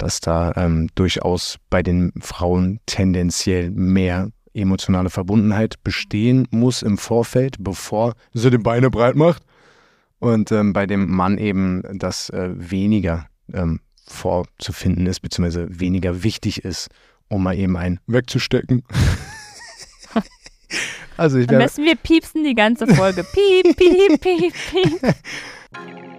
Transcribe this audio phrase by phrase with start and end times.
[0.00, 7.56] dass da ähm, durchaus bei den Frauen tendenziell mehr emotionale Verbundenheit bestehen muss im Vorfeld,
[7.60, 9.42] bevor sie die Beine breit macht.
[10.18, 16.64] Und ähm, bei dem Mann eben das äh, weniger ähm, vorzufinden ist, beziehungsweise weniger wichtig
[16.64, 16.88] ist,
[17.28, 18.82] um mal eben einen wegzustecken.
[21.16, 23.24] also ich Dann müssen wir piepsen die ganze Folge.
[23.24, 25.14] Piep, piep, piep, piep.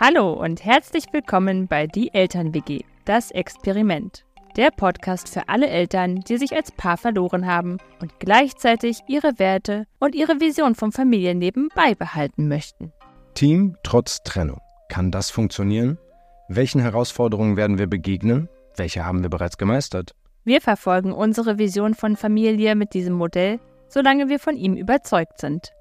[0.00, 4.24] Hallo und herzlich willkommen bei Die Eltern-WG, das Experiment.
[4.56, 9.86] Der Podcast für alle Eltern, die sich als Paar verloren haben und gleichzeitig ihre Werte
[10.00, 12.92] und ihre Vision vom Familienleben beibehalten möchten.
[13.34, 14.60] Team trotz Trennung.
[14.88, 15.96] Kann das funktionieren?
[16.48, 18.48] Welchen Herausforderungen werden wir begegnen?
[18.76, 20.16] Welche haben wir bereits gemeistert?
[20.42, 25.72] Wir verfolgen unsere Vision von Familie mit diesem Modell, solange wir von ihm überzeugt sind.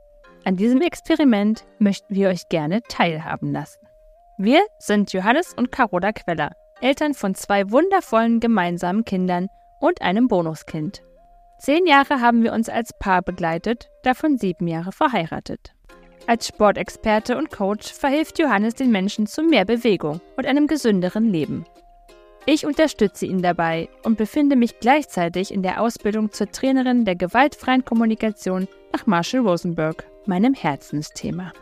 [0.46, 3.80] An diesem Experiment möchten wir euch gerne teilhaben lassen.
[4.38, 9.48] Wir sind Johannes und Carola Queller, Eltern von zwei wundervollen gemeinsamen Kindern
[9.80, 11.04] und einem Bonuskind.
[11.60, 15.74] Zehn Jahre haben wir uns als Paar begleitet, davon sieben Jahre verheiratet.
[16.26, 21.66] Als Sportexperte und Coach verhilft Johannes den Menschen zu mehr Bewegung und einem gesünderen Leben.
[22.48, 27.86] Ich unterstütze ihn dabei und befinde mich gleichzeitig in der Ausbildung zur Trainerin der gewaltfreien
[27.86, 31.54] Kommunikation nach Marshall Rosenberg, meinem Herzensthema.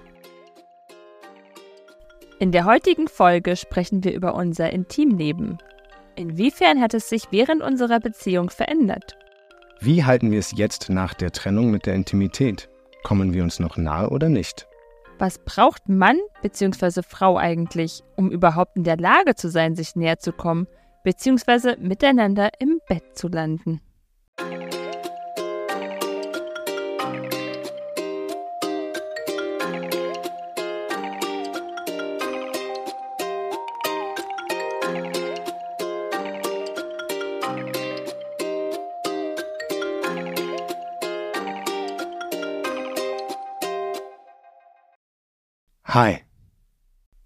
[2.42, 5.60] In der heutigen Folge sprechen wir über unser Intimleben.
[6.16, 9.16] Inwiefern hat es sich während unserer Beziehung verändert?
[9.80, 12.68] Wie halten wir es jetzt nach der Trennung mit der Intimität?
[13.04, 14.68] Kommen wir uns noch nahe oder nicht?
[15.20, 17.04] Was braucht Mann bzw.
[17.08, 20.66] Frau eigentlich, um überhaupt in der Lage zu sein, sich näher zu kommen
[21.04, 21.76] bzw.
[21.78, 23.82] miteinander im Bett zu landen?
[45.94, 46.24] Hi.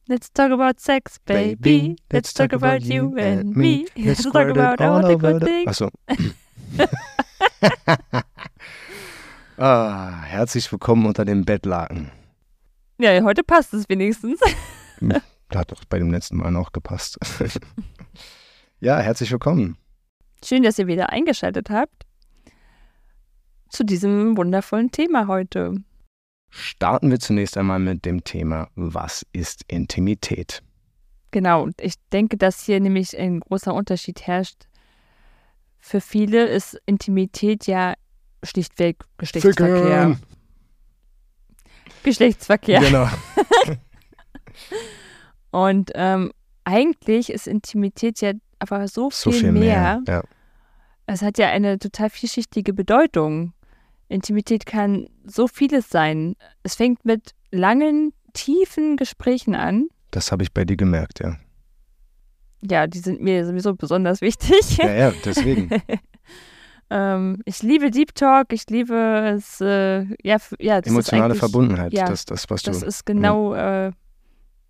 [0.10, 1.98] Let's talk about sex, baby.
[2.12, 3.86] Let's, talk, about, you and me.
[3.96, 5.68] Let's talk about all the good things.
[5.70, 5.92] Achso.
[9.60, 12.10] ah, herzlich willkommen unter dem Bettlaken.
[12.98, 14.40] Ja, heute passt es wenigstens.
[15.54, 17.20] Hat doch bei dem letzten Mal noch gepasst.
[18.80, 19.78] ja, herzlich willkommen.
[20.44, 22.08] Schön, dass ihr wieder eingeschaltet habt
[23.70, 25.84] zu diesem wundervollen Thema heute.
[26.58, 30.64] Starten wir zunächst einmal mit dem Thema, was ist Intimität?
[31.32, 34.64] Genau, und ich denke, dass hier nämlich ein großer Unterschied herrscht.
[35.80, 37.96] Für viele ist Intimität ja
[38.42, 40.16] schlichtweg Geschlechtsverkehr.
[40.16, 40.20] Ficken.
[42.04, 42.80] Geschlechtsverkehr.
[42.80, 43.10] Genau.
[45.52, 46.32] und ähm,
[46.64, 50.00] eigentlich ist Intimität ja aber so viel, so viel mehr.
[50.00, 50.24] mehr ja.
[51.06, 53.52] Es hat ja eine total vielschichtige Bedeutung.
[54.08, 56.36] Intimität kann so vieles sein.
[56.64, 59.88] Es fängt mit langen, tiefen Gesprächen an.
[60.12, 61.38] Das habe ich bei dir gemerkt, ja.
[62.62, 64.78] Ja, die sind mir sowieso besonders wichtig.
[64.78, 65.70] Ja, ja, deswegen.
[66.90, 70.82] ähm, ich liebe Deep Talk, ich liebe es, äh, ja, ja.
[70.82, 72.72] Das Emotionale Verbundenheit, ja, das, das, was du.
[72.72, 73.88] Das ist genau ja.
[73.88, 73.92] äh,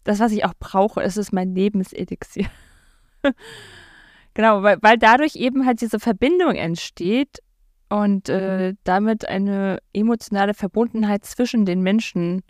[0.03, 1.01] das, was ich auch brauche.
[1.01, 2.47] Es ist mein Lebenselixier.
[4.34, 7.40] genau, weil, weil dadurch eben halt diese Verbindung entsteht
[7.90, 12.44] und äh, damit eine emotionale Verbundenheit zwischen den Menschen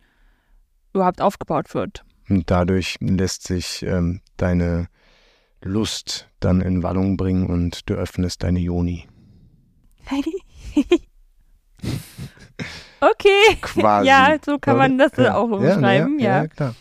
[0.94, 2.04] überhaupt aufgebaut wird.
[2.30, 4.88] Und dadurch lässt sich ähm, deine
[5.62, 9.08] Lust dann in Wallung bringen und du öffnest deine Joni.
[13.02, 13.58] okay.
[13.62, 14.08] Quasi.
[14.08, 15.36] Ja, so kann man das ja.
[15.36, 16.42] auch umschreiben, ja, ja.
[16.44, 16.48] ja.
[16.48, 16.76] klar.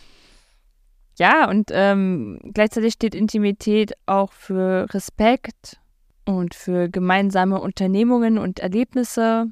[1.16, 5.78] Ja, und ähm, gleichzeitig steht Intimität auch für Respekt,
[6.24, 9.46] und für gemeinsame Unternehmungen und Erlebnisse.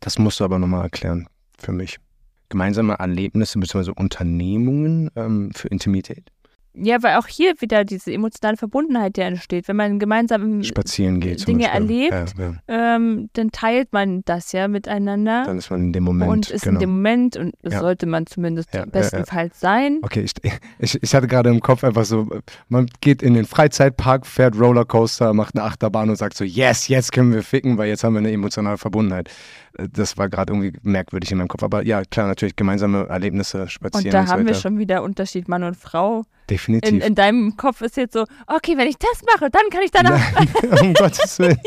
[0.00, 1.28] Das musst du aber nochmal erklären
[1.58, 1.98] für mich.
[2.48, 3.92] Gemeinsame Erlebnisse bzw.
[3.94, 6.32] Unternehmungen ähm, für Intimität?
[6.72, 9.66] Ja, weil auch hier wieder diese emotionale Verbundenheit, die entsteht.
[9.66, 12.96] Wenn man gemeinsam spazieren geht, Dinge erlebt, ja, ja.
[12.96, 15.44] Ähm, dann teilt man das ja miteinander.
[15.44, 16.30] Dann ist man in dem Moment.
[16.30, 16.74] Und ist genau.
[16.74, 17.80] in dem Moment, und das ja.
[17.80, 19.98] sollte man zumindest bestenfalls sein.
[20.02, 20.32] Okay, ich,
[20.78, 22.28] ich, ich hatte gerade im Kopf einfach so,
[22.68, 27.10] man geht in den Freizeitpark, fährt Rollercoaster, macht eine Achterbahn und sagt so, yes, jetzt
[27.10, 29.28] können wir ficken, weil jetzt haben wir eine emotionale Verbundenheit
[29.74, 31.62] das war gerade irgendwie merkwürdig in meinem Kopf.
[31.62, 34.06] Aber ja, klar, natürlich gemeinsame Erlebnisse, spazieren.
[34.06, 36.24] Und da und so haben wir schon wieder Unterschied Mann und Frau.
[36.48, 36.90] Definitiv.
[36.90, 39.90] In, in, deinem Kopf ist jetzt so, okay, wenn ich das mache, dann kann ich
[39.92, 40.20] danach.
[40.82, 41.58] um Gottes Willen.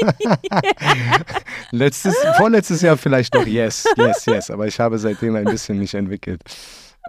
[1.72, 4.52] Letztes, vorletztes Jahr vielleicht noch yes, yes, yes.
[4.52, 6.42] Aber ich habe seitdem ein bisschen mich entwickelt.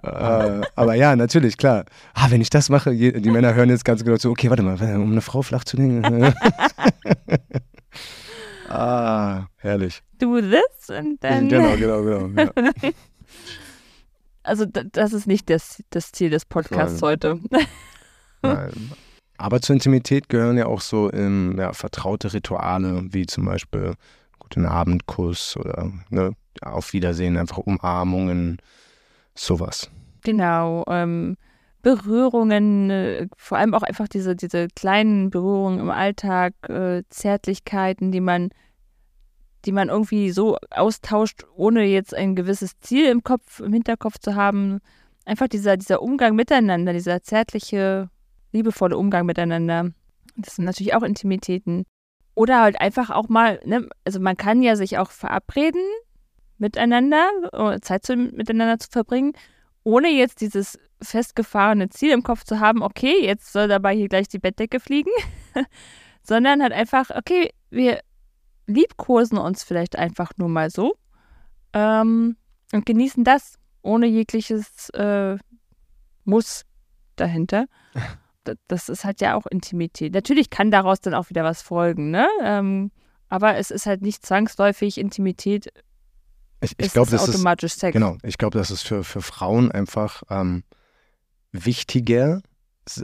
[0.04, 1.84] äh, aber ja, natürlich, klar.
[2.14, 4.80] Ah, wenn ich das mache, die Männer hören jetzt ganz genau zu, okay, warte mal,
[4.96, 6.02] um eine Frau flach zu legen.
[8.68, 10.02] ah, herrlich.
[10.18, 11.48] Do this and then.
[11.48, 12.52] Genau, genau, genau.
[12.82, 12.90] Ja.
[14.42, 17.10] Also das ist nicht das, das Ziel des Podcasts Nein.
[17.10, 17.40] heute.
[18.42, 18.92] Nein.
[19.38, 23.94] Aber zur Intimität gehören ja auch so ähm, ja, vertraute Rituale, wie zum Beispiel
[24.38, 28.58] guten Abendkuss oder ne, auf Wiedersehen, einfach Umarmungen,
[29.34, 29.90] sowas.
[30.22, 30.84] Genau.
[30.88, 31.36] Ähm,
[31.84, 38.22] Berührungen, äh, vor allem auch einfach diese, diese kleinen Berührungen im Alltag, äh, Zärtlichkeiten, die
[38.22, 38.48] man,
[39.66, 44.34] die man irgendwie so austauscht, ohne jetzt ein gewisses Ziel im Kopf, im Hinterkopf zu
[44.34, 44.80] haben.
[45.26, 48.08] Einfach dieser, dieser Umgang miteinander, dieser zärtliche,
[48.52, 49.90] liebevolle Umgang miteinander.
[50.36, 51.84] Das sind natürlich auch Intimitäten.
[52.34, 55.82] Oder halt einfach auch mal, ne, also man kann ja sich auch verabreden,
[56.56, 59.34] miteinander, äh, Zeit zu, miteinander zu verbringen,
[59.84, 64.28] ohne jetzt dieses festgefahrene Ziel im Kopf zu haben, okay, jetzt soll dabei hier gleich
[64.28, 65.10] die Bettdecke fliegen,
[66.22, 68.00] sondern halt einfach, okay, wir
[68.66, 70.94] liebkosen uns vielleicht einfach nur mal so
[71.74, 72.36] ähm,
[72.72, 75.36] und genießen das ohne jegliches äh,
[76.24, 76.64] Muss
[77.16, 77.66] dahinter.
[78.68, 80.12] Das ist halt ja auch Intimität.
[80.12, 82.28] Natürlich kann daraus dann auch wieder was folgen, ne?
[82.42, 82.90] Ähm,
[83.30, 85.72] aber es ist halt nicht zwangsläufig Intimität,
[86.64, 87.92] Ich, ich glaube, ist das ist automatisch Sex.
[87.92, 90.64] Genau, ich glaube, das ist für, für Frauen einfach ähm,
[91.52, 92.42] wichtiger,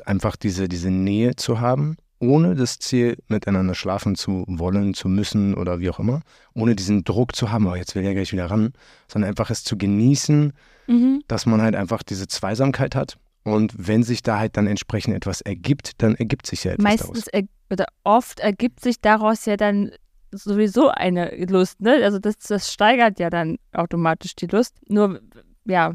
[0.04, 5.54] einfach diese, diese Nähe zu haben, ohne das Ziel, miteinander schlafen zu wollen, zu müssen
[5.54, 6.20] oder wie auch immer,
[6.54, 8.72] ohne diesen Druck zu haben, oh, jetzt will er gleich wieder ran,
[9.08, 10.52] sondern einfach es zu genießen,
[10.86, 11.22] Mhm.
[11.28, 13.16] dass man halt einfach diese Zweisamkeit hat.
[13.44, 17.24] Und wenn sich da halt dann entsprechend etwas ergibt, dann ergibt sich ja etwas Meistens
[17.26, 17.26] daraus.
[17.32, 19.92] er, oder oft ergibt sich daraus ja dann
[20.31, 22.00] sowieso eine Lust, ne?
[22.03, 24.77] Also das, das steigert ja dann automatisch die Lust.
[24.88, 25.21] Nur,
[25.65, 25.94] ja,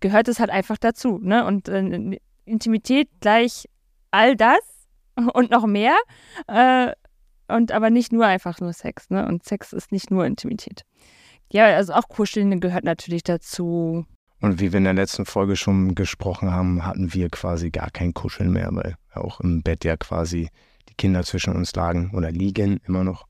[0.00, 1.44] gehört es halt einfach dazu, ne?
[1.44, 3.68] Und äh, Intimität gleich
[4.10, 4.60] all das
[5.34, 5.96] und noch mehr.
[6.46, 6.92] Äh,
[7.48, 9.26] und aber nicht nur einfach nur Sex, ne?
[9.26, 10.82] Und Sex ist nicht nur Intimität.
[11.50, 14.04] Ja, also auch Kuscheln gehört natürlich dazu.
[14.40, 18.14] Und wie wir in der letzten Folge schon gesprochen haben, hatten wir quasi gar kein
[18.14, 20.48] Kuscheln mehr, weil auch im Bett ja quasi
[20.88, 23.26] die Kinder zwischen uns lagen oder liegen immer noch.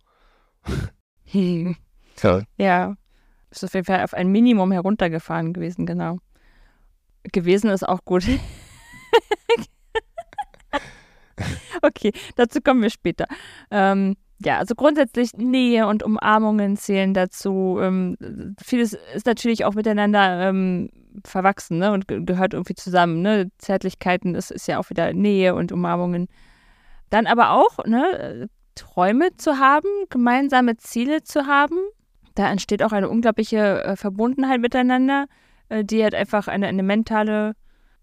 [1.26, 1.76] Hm.
[2.22, 2.96] Ja, Ja,
[3.50, 6.18] ist auf jeden Fall auf ein Minimum heruntergefahren gewesen, genau.
[7.32, 8.24] Gewesen ist auch gut.
[11.82, 13.26] okay, dazu kommen wir später.
[13.70, 17.78] Ähm, ja, also grundsätzlich Nähe und Umarmungen zählen dazu.
[17.80, 18.16] Ähm,
[18.62, 20.90] vieles ist natürlich auch miteinander ähm,
[21.24, 23.22] verwachsen ne, und ge gehört irgendwie zusammen.
[23.22, 23.50] Ne?
[23.58, 26.28] Zärtlichkeiten ist, ist ja auch wieder Nähe und Umarmungen.
[27.10, 31.76] Dann aber auch ne, Träume zu haben, gemeinsame Ziele zu haben.
[32.34, 35.26] Da entsteht auch eine unglaubliche äh, Verbundenheit miteinander,
[35.68, 37.54] äh, die halt einfach eine, eine mentale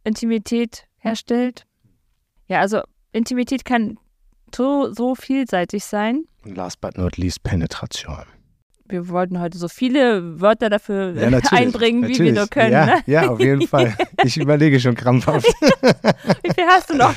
[0.03, 1.65] Intimität herstellt.
[2.47, 2.81] Ja, also
[3.11, 3.97] Intimität kann
[4.53, 6.25] so, so vielseitig sein.
[6.43, 8.25] last but not least Penetration.
[8.87, 12.35] Wir wollten heute so viele Wörter dafür Ja, natürlich, einbringen, wie wir natürlich.
[12.35, 12.71] nur können.
[12.71, 13.03] Ja, Ne?
[13.07, 13.95] ja, auf jeden Fall.
[14.23, 15.45] Ich überlege schon krampfhaft.
[16.43, 17.13] Wie viel hast du noch?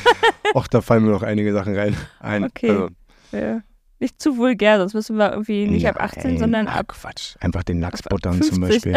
[0.54, 1.94] Och, da fallen mir noch einige Sachen rein.
[2.20, 2.70] Ein, Okay.
[2.70, 2.88] Also,
[3.32, 3.60] Ja.
[4.00, 7.34] Nicht zu vulgär, sonst müssen wir irgendwie nicht ab 18, nein, sondern ach, ab Quatsch.
[7.40, 8.52] Einfach den Lachs buttern 50.
[8.52, 8.92] zum Beispiel.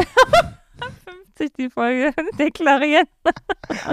[1.37, 3.07] 50 die Folge deklarieren.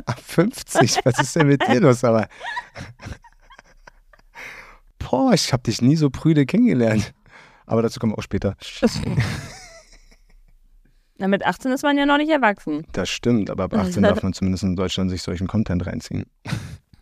[0.04, 1.00] Ab 50?
[1.04, 2.04] Was ist denn mit dir los?
[2.04, 2.28] Aber.
[4.98, 7.14] Boah, ich habe dich nie so prüde kennengelernt.
[7.68, 8.56] Aber dazu kommen wir auch später.
[11.18, 12.86] Na, mit 18 ist man ja noch nicht erwachsen.
[12.92, 15.46] Das stimmt, aber ab Das ist 18 halt- darf man zumindest in Deutschland sich solchen
[15.48, 16.24] Content reinziehen.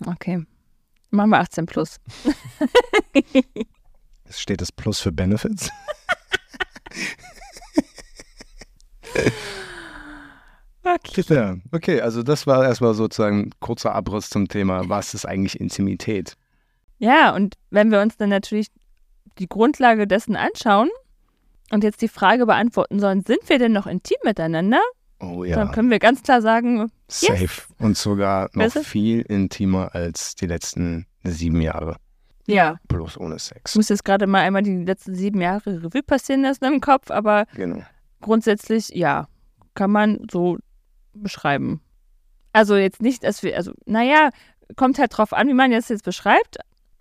[0.04, 0.44] Okay.
[1.11, 1.96] Machen wir 18 plus.
[4.25, 5.70] Es steht das Plus für Benefits.
[10.82, 11.61] Okay.
[11.73, 16.37] Okay, also das war erstmal sozusagen ein kurzer Abriss zum Thema, was ist eigentlich Intimität?
[16.99, 18.68] Ja, und wenn wir uns dann natürlich
[19.38, 20.88] die Grundlage dessen anschauen
[21.71, 24.81] und jetzt die Frage beantworten sollen, sind wir denn noch intim miteinander?
[25.21, 27.62] Oh Dann ja, können wir ganz klar sagen, safe.
[27.78, 28.85] Und sogar noch Weißt du?
[28.85, 31.97] viel intimer als die letzten sieben Jahre.
[32.47, 32.76] ja.
[32.88, 33.75] Bloß ohne Ich Sex.
[33.76, 37.47] muss jetzt gerade mal einmal die letzten sieben Jahre Revue passieren lassen im Kopf, aber
[37.55, 37.83] Genau.
[38.21, 39.26] grundsätzlich, ja,
[39.75, 40.59] kann man so
[41.14, 41.81] beschreiben.
[42.52, 44.31] Also jetzt nicht, dass wir, also, naja,
[44.76, 46.59] kommt halt drauf an, wie man das jetzt beschreibt.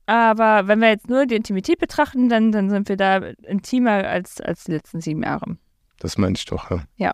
[0.07, 4.39] Aber wenn wir jetzt nur die Intimität betrachten, dann, dann sind wir da intimer als,
[4.39, 5.57] als die letzten sieben Jahre.
[5.99, 6.69] Das meine ich doch.
[6.69, 6.83] Ja.
[6.97, 7.11] Ja.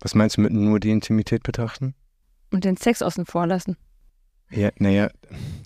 [0.00, 1.94] Was meinst du mit nur die Intimität betrachten?
[2.50, 3.76] Und den Sex außen vor lassen.
[4.50, 5.08] Ja, naja,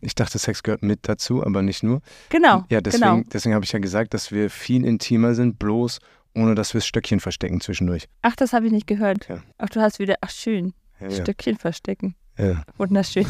[0.01, 2.01] ich dachte, Sex gehört mit dazu, aber nicht nur.
[2.29, 2.65] Genau.
[2.71, 3.29] Ja, deswegen, genau.
[3.33, 5.99] deswegen habe ich ja gesagt, dass wir viel intimer sind, bloß
[6.35, 8.09] ohne dass wir das Stöckchen verstecken zwischendurch.
[8.23, 9.29] Ach, das habe ich nicht gehört.
[9.29, 9.43] Ja.
[9.59, 10.73] Ach, du hast wieder, ach, schön.
[11.01, 12.15] Ja, Stückchen verstecken.
[12.39, 12.63] ja.
[12.77, 13.27] Wunderschön.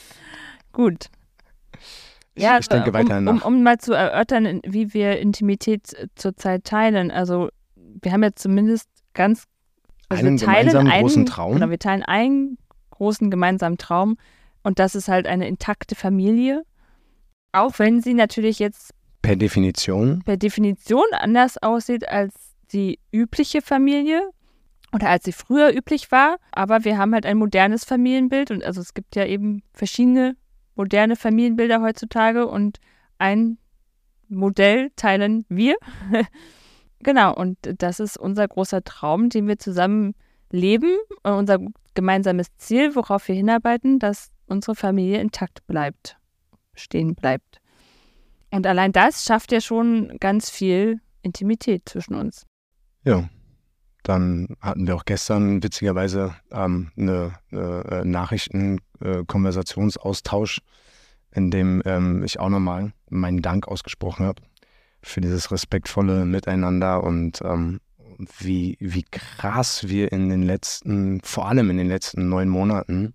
[0.72, 1.06] Gut.
[2.34, 3.44] Ich, ich denke um, weiter um, nach.
[3.44, 7.10] um mal zu erörtern, wie wir Intimität zurzeit teilen.
[7.10, 9.44] Also wir haben ja zumindest ganz
[10.08, 11.54] also Einen wir teilen gemeinsamen einen, großen Traum.
[11.54, 12.58] Genau, wir teilen einen
[12.90, 14.16] großen gemeinsamen Traum
[14.62, 16.64] und das ist halt eine intakte Familie.
[17.52, 20.22] Auch wenn sie natürlich jetzt Per Definition.
[20.24, 22.34] per Definition anders aussieht als
[22.72, 24.22] die übliche Familie
[24.92, 26.36] oder als sie früher üblich war.
[26.50, 30.36] Aber wir haben halt ein modernes Familienbild und also es gibt ja eben verschiedene
[30.74, 32.78] moderne Familienbilder heutzutage und
[33.18, 33.58] ein
[34.28, 35.76] Modell teilen wir.
[37.00, 40.14] genau, und das ist unser großer Traum, den wir zusammen
[40.50, 41.58] leben, äh, unser
[41.94, 46.16] gemeinsames Ziel, worauf wir hinarbeiten, dass unsere Familie intakt bleibt,
[46.74, 47.60] stehen bleibt.
[48.50, 52.46] Und allein das schafft ja schon ganz viel Intimität zwischen uns.
[53.04, 53.28] Ja.
[54.02, 60.60] Dann hatten wir auch gestern witzigerweise ähm, eine, eine äh, Nachrichten-Konversationsaustausch,
[61.32, 64.40] in dem ähm, ich auch nochmal meinen Dank ausgesprochen habe
[65.02, 67.80] für dieses respektvolle Miteinander und ähm,
[68.38, 73.14] wie, wie krass wir in den letzten, vor allem in den letzten neun Monaten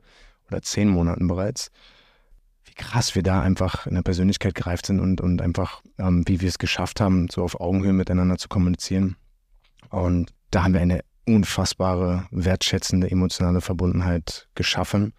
[0.50, 1.72] oder zehn Monaten bereits,
[2.66, 6.42] wie krass wir da einfach in der Persönlichkeit gereift sind und, und einfach, ähm, wie
[6.42, 9.16] wir es geschafft haben, so auf Augenhöhe miteinander zu kommunizieren.
[9.90, 15.14] Und da haben wir eine unfassbare, wertschätzende, emotionale Verbundenheit geschaffen,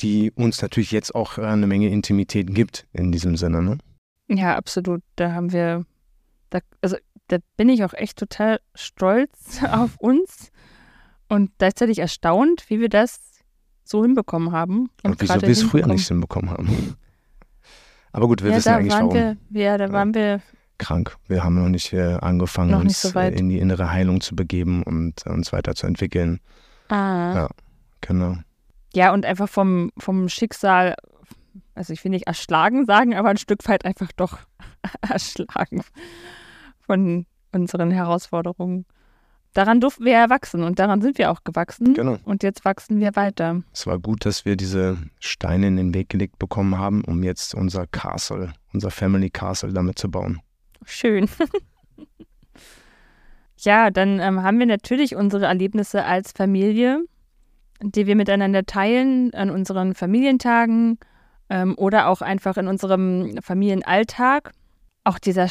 [0.00, 3.62] die uns natürlich jetzt auch äh, eine Menge Intimität gibt in diesem Sinne.
[3.62, 3.78] Ne?
[4.28, 5.02] Ja, absolut.
[5.16, 5.84] Da haben wir,
[6.50, 6.96] da, also
[7.28, 10.50] da bin ich auch echt total stolz auf uns
[11.28, 13.20] und gleichzeitig erstaunt, wie wir das
[13.84, 14.90] so hinbekommen haben.
[15.02, 16.96] Und, wieso gerade wir es früher nicht hinbekommen haben.
[18.12, 19.14] Aber gut, wir ja, wissen eigentlich warum.
[19.14, 19.92] wir, ja, da Ja.
[19.92, 20.42] waren wir,
[20.78, 21.16] Krank.
[21.26, 24.34] Wir haben noch nicht äh, angefangen, Noch nicht uns so in die innere Heilung zu
[24.34, 26.40] begeben und uns weiterzuentwickeln.
[26.88, 27.48] ah, Ja.
[28.00, 28.36] Genau.
[28.94, 30.94] ja, und einfach vom, vom Schicksal,
[31.74, 34.38] also ich will nicht erschlagen sagen, aber ein Stück weit einfach doch
[35.08, 35.82] erschlagen
[36.78, 38.86] von unseren Herausforderungen.
[39.54, 41.94] Daran durften wir ja wachsen und daran sind wir auch gewachsen.
[41.94, 42.18] Genau.
[42.24, 43.62] Und jetzt wachsen wir weiter.
[43.72, 47.54] Es war gut, dass wir diese Steine in den Weg gelegt bekommen haben, um jetzt
[47.54, 50.40] unser Castle, unser Family Castle damit zu bauen.
[50.84, 51.28] Schön.
[53.58, 57.04] ja, dann ähm, haben wir natürlich unsere Erlebnisse als Familie,
[57.80, 60.98] die wir miteinander teilen an unseren Familientagen
[61.50, 64.52] ähm, oder auch einfach in unserem Familienalltag.
[65.04, 65.48] Auch dieser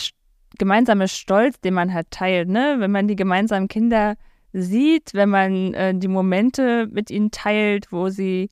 [0.57, 2.75] gemeinsame Stolz, den man halt teilt, ne?
[2.79, 4.15] wenn man die gemeinsamen Kinder
[4.53, 8.50] sieht, wenn man äh, die Momente mit ihnen teilt, wo sie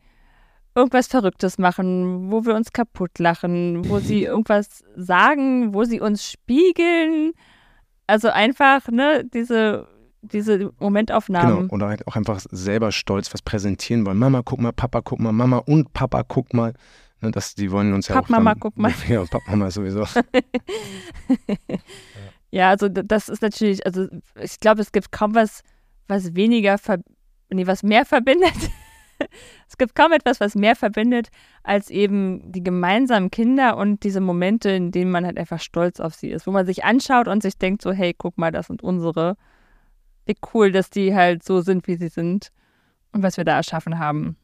[0.76, 6.30] irgendwas Verrücktes machen, wo wir uns kaputt lachen, wo sie irgendwas sagen, wo sie uns
[6.30, 7.32] spiegeln.
[8.08, 9.88] Also einfach, ne, diese,
[10.22, 11.62] diese Momentaufnahmen.
[11.62, 11.74] Genau.
[11.74, 14.18] Oder halt auch einfach selber stolz was präsentieren wollen.
[14.20, 16.74] Mama, guck mal, Papa, guck mal, Mama und Papa, guck mal.
[17.22, 18.22] Ne, das, die wollen uns ja auch.
[18.22, 18.94] Pappmama, dann- guck mal.
[19.08, 20.06] Ja, Pappmama sowieso.
[22.52, 24.08] Ja, also das ist natürlich, also
[24.42, 25.62] ich glaube, es gibt kaum was,
[26.08, 27.00] was weniger, ver
[27.50, 28.54] nee, was mehr verbindet.
[29.68, 31.30] es gibt kaum etwas, was mehr verbindet,
[31.64, 36.16] als eben die gemeinsamen Kinder und diese Momente, in denen man halt einfach stolz auf
[36.16, 38.84] sie ist, wo man sich anschaut und sich denkt so, hey, guck mal, das sind
[38.84, 39.38] unsere.
[40.26, 42.52] Wie cool, dass die halt so sind, wie sie sind
[43.12, 44.38] und was wir da erschaffen haben.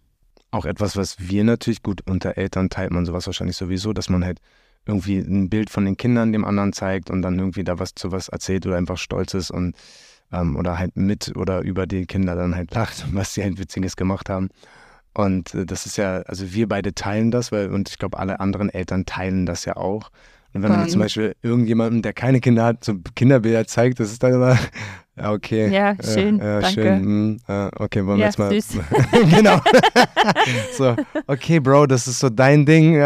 [0.51, 4.23] Auch etwas, was wir natürlich gut unter Eltern teilt man sowas wahrscheinlich sowieso, dass man
[4.23, 4.39] halt
[4.85, 8.11] irgendwie ein Bild von den Kindern dem anderen zeigt und dann irgendwie da was zu
[8.11, 9.75] was erzählt oder einfach stolz ist und
[10.31, 13.95] ähm, oder halt mit oder über die Kinder dann halt lacht, was sie halt Witziges
[13.95, 14.49] gemacht haben.
[15.13, 18.39] Und äh, das ist ja, also wir beide teilen das, weil, und ich glaube, alle
[18.39, 20.09] anderen Eltern teilen das ja auch.
[20.53, 24.21] Und wenn man zum Beispiel irgendjemandem, der keine Kinder hat, so Kinderbilder zeigt, das ist
[24.21, 24.57] dann immer,
[25.17, 25.69] ja, okay.
[25.73, 26.81] Ja, äh, schön, ja, danke.
[26.81, 27.41] schön.
[27.47, 28.51] äh, okay, wollen wir Ja, jetzt mal.
[28.51, 28.79] süß.
[29.29, 29.61] genau.
[30.73, 30.95] so,
[31.27, 33.01] okay, Bro, das ist so dein Ding.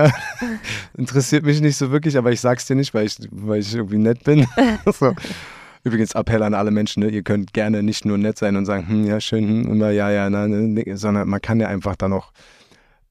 [0.97, 3.99] Interessiert mich nicht so wirklich, aber ich sag's dir nicht, weil ich, weil ich irgendwie
[3.99, 4.47] nett bin.
[4.91, 5.13] so.
[5.85, 7.09] Übrigens Appell an alle Menschen, ne?
[7.09, 10.09] ihr könnt gerne nicht nur nett sein und sagen, hm, ja, schön, hm, immer ja,
[10.09, 12.31] ja, nein, ne, sondern man kann ja einfach dann auch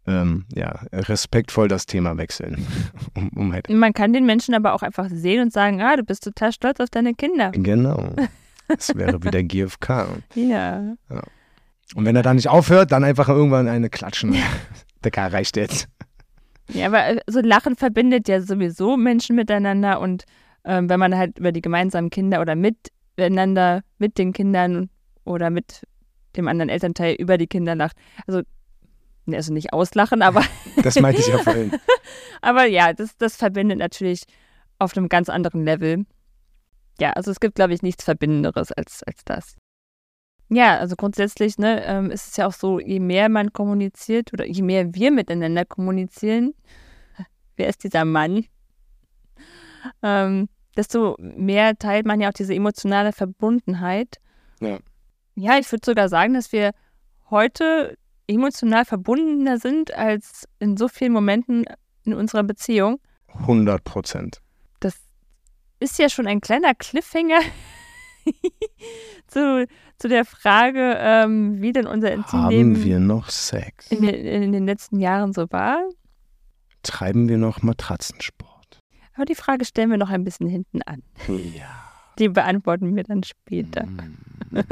[0.08, 2.66] ähm, ja, respektvoll das Thema wechseln.
[3.14, 6.02] um, um halt, Man kann den Menschen aber auch einfach sehen und sagen, ah, du
[6.02, 7.52] bist total stolz auf deine Kinder.
[7.52, 8.12] genau.
[8.66, 10.06] Das wäre wieder GFK.
[10.34, 10.94] Ja.
[11.94, 14.34] Und wenn er da nicht aufhört, dann einfach irgendwann eine klatschen.
[15.04, 15.86] Dicker reicht jetzt.
[16.72, 20.24] Ja, aber äh, so Lachen verbindet ja sowieso Menschen miteinander und
[20.64, 24.90] ähm, wenn man halt über die gemeinsamen Kinder oder miteinander, mit den Kindern
[25.24, 25.82] oder mit
[26.36, 27.96] dem anderen Elternteil über die Kinder lacht.
[28.26, 28.42] Also,
[29.26, 30.44] ne, also nicht auslachen, aber,
[30.82, 31.72] Das meinte ich ja vorhin.
[32.42, 34.24] aber ja, das, das verbindet natürlich
[34.78, 36.04] auf einem ganz anderen Level.
[37.00, 39.56] Ja, also es gibt, glaube ich, nichts Verbindenderes als, als das.
[40.48, 44.46] Ja, also grundsätzlich ne, ähm, ist es ja auch so, je mehr man kommuniziert oder
[44.46, 46.54] je mehr wir miteinander kommunizieren,
[47.56, 48.44] wer ist dieser Mann,
[50.02, 54.16] ähm, desto mehr teilt man ja auch diese emotionale Verbundenheit.
[54.60, 54.78] Ja.
[55.36, 56.72] Ja, ich würde sogar sagen, dass wir
[57.30, 57.96] heute
[58.28, 61.64] emotional verbundener sind als in so vielen Momenten
[62.04, 63.00] in unserer Beziehung.
[63.28, 64.40] 100 Prozent.
[64.80, 64.94] Das
[65.80, 67.40] ist ja schon ein kleiner Cliffhanger
[69.26, 69.66] zu,
[69.98, 73.90] zu der Frage, ähm, wie denn unser Intimleben Haben wir noch Sex?
[73.90, 75.78] in, den- in den letzten Jahren so war.
[76.82, 78.53] Treiben wir noch Matratzensport?
[79.14, 81.02] Aber die Frage stellen wir noch ein bisschen hinten an.
[81.28, 81.90] Ja.
[82.18, 83.86] Die beantworten wir dann später.
[83.86, 84.16] Mhm.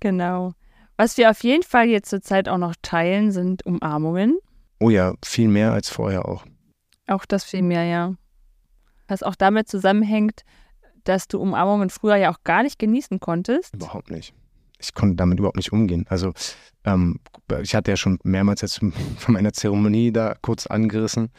[0.00, 0.54] Genau.
[0.96, 4.38] Was wir auf jeden Fall jetzt zurzeit auch noch teilen, sind Umarmungen.
[4.80, 6.44] Oh ja, viel mehr als vorher auch.
[7.06, 8.14] Auch das viel mehr, ja.
[9.08, 10.42] Was auch damit zusammenhängt,
[11.04, 13.74] dass du Umarmungen früher ja auch gar nicht genießen konntest.
[13.74, 14.34] Überhaupt nicht.
[14.78, 16.06] Ich konnte damit überhaupt nicht umgehen.
[16.08, 16.32] Also
[16.84, 17.20] ähm,
[17.62, 18.80] ich hatte ja schon mehrmals jetzt
[19.18, 21.30] von meiner Zeremonie da kurz angerissen.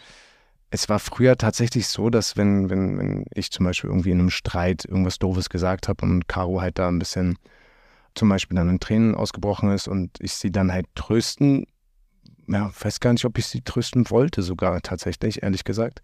[0.74, 4.30] Es war früher tatsächlich so, dass wenn, wenn, wenn ich zum Beispiel irgendwie in einem
[4.30, 7.38] Streit irgendwas Doofes gesagt habe und Caro halt da ein bisschen
[8.16, 11.66] zum Beispiel dann in Tränen ausgebrochen ist und ich sie dann halt trösten,
[12.48, 16.02] ja, weiß gar nicht, ob ich sie trösten wollte sogar tatsächlich, ehrlich gesagt.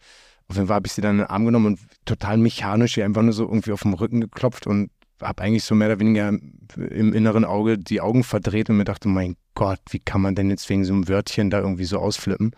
[0.49, 3.05] Auf jeden Fall habe ich sie dann in den Arm genommen und total mechanisch ihr
[3.05, 6.29] einfach nur so irgendwie auf den Rücken geklopft und habe eigentlich so mehr oder weniger
[6.29, 10.49] im inneren Auge die Augen verdreht und mir dachte, mein Gott, wie kann man denn
[10.49, 12.51] jetzt wegen so einem Wörtchen da irgendwie so ausflippen?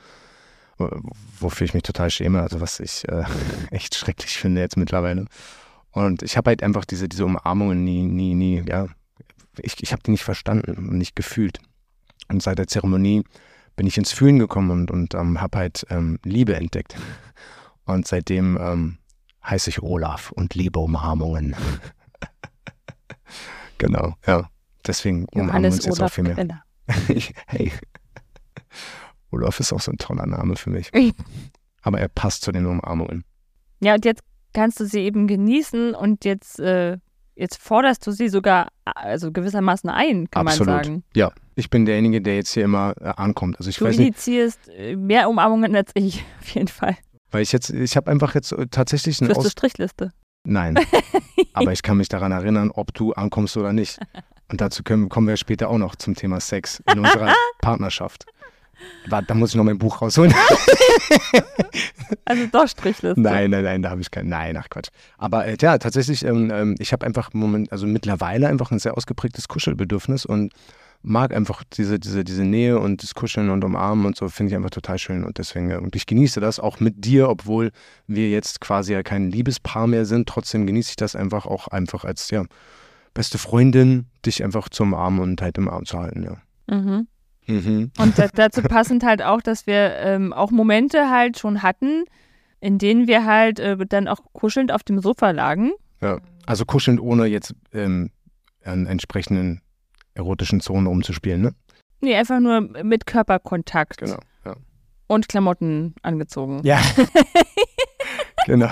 [1.39, 3.23] Wofür ich mich total schäme, also was ich äh,
[3.71, 5.25] echt schrecklich finde jetzt mittlerweile.
[5.91, 8.87] Und ich habe halt einfach diese, diese Umarmungen nie, nie, nie, ja,
[9.57, 11.59] ich, ich habe die nicht verstanden und nicht gefühlt.
[12.29, 13.23] Und seit der Zeremonie
[13.75, 16.95] bin ich ins Fühlen gekommen und, und ähm, habe halt ähm, Liebe entdeckt.
[17.85, 18.97] Und seitdem ähm,
[19.43, 21.55] heiße ich Olaf und liebe Umarmungen.
[23.77, 24.49] genau, ja.
[24.85, 26.63] Deswegen umarmen wir uns jetzt auch viel mehr.
[27.47, 27.71] Hey.
[29.31, 30.91] Olaf ist auch so ein toller Name für mich.
[31.81, 33.23] Aber er passt zu den Umarmungen.
[33.81, 34.21] Ja, und jetzt
[34.53, 36.97] kannst du sie eben genießen und jetzt, äh,
[37.35, 40.67] jetzt forderst du sie sogar also gewissermaßen ein, kann Absolut.
[40.67, 41.03] man sagen.
[41.15, 43.57] Ja, ich bin derjenige, der jetzt hier immer äh, ankommt.
[43.57, 46.97] Also ich Du weiß nicht, initiierst äh, mehr Umarmungen als ich, auf jeden Fall.
[47.31, 49.51] weil ich jetzt, ich habe einfach jetzt äh, tatsächlich Führst du Aus...
[49.51, 50.11] Strichliste?
[50.45, 50.79] Nein,
[51.53, 53.99] aber ich kann mich daran erinnern, ob du ankommst oder nicht.
[54.49, 58.25] Und dazu können, kommen wir später auch noch zum Thema Sex in unserer Partnerschaft.
[59.07, 60.33] Warte, da muss ich noch mein Buch rausholen.
[62.25, 63.19] Also doch Strichliste.
[63.19, 64.29] Nein, nein, nein, da habe ich keinen.
[64.29, 64.89] Nein, ach Quatsch.
[65.17, 68.97] Aber äh, ja, tatsächlich, ähm, ähm, ich habe einfach Moment, also mittlerweile einfach ein sehr
[68.97, 70.53] ausgeprägtes Kuschelbedürfnis und
[71.01, 74.55] mag einfach diese, diese, diese Nähe und das Kuscheln und Umarmen und so, finde ich
[74.55, 75.23] einfach total schön.
[75.23, 77.71] Und deswegen, äh, und ich genieße das auch mit dir, obwohl
[78.07, 80.27] wir jetzt quasi ja kein Liebespaar mehr sind.
[80.27, 82.43] Trotzdem genieße ich das einfach auch einfach als ja,
[83.13, 86.75] beste Freundin, dich einfach zu umarmen und halt im Arm zu halten, ja.
[86.75, 87.07] Mhm.
[87.49, 87.91] Mhm.
[87.97, 92.05] Und da, dazu passend halt auch, dass wir ähm, auch Momente halt schon hatten,
[92.61, 95.71] in denen wir halt äh, dann auch kuschelnd auf dem Sofa lagen.
[96.01, 96.19] Ja.
[96.45, 98.11] Also kuschelnd, ohne jetzt ähm,
[98.63, 99.61] an entsprechenden
[100.13, 101.55] erotischen Zonen rumzuspielen, ne?
[102.01, 104.19] Nee, einfach nur mit Körperkontakt Genau.
[104.45, 104.55] Ja.
[105.07, 106.61] und Klamotten angezogen.
[106.63, 106.79] Ja.
[108.45, 108.69] genau.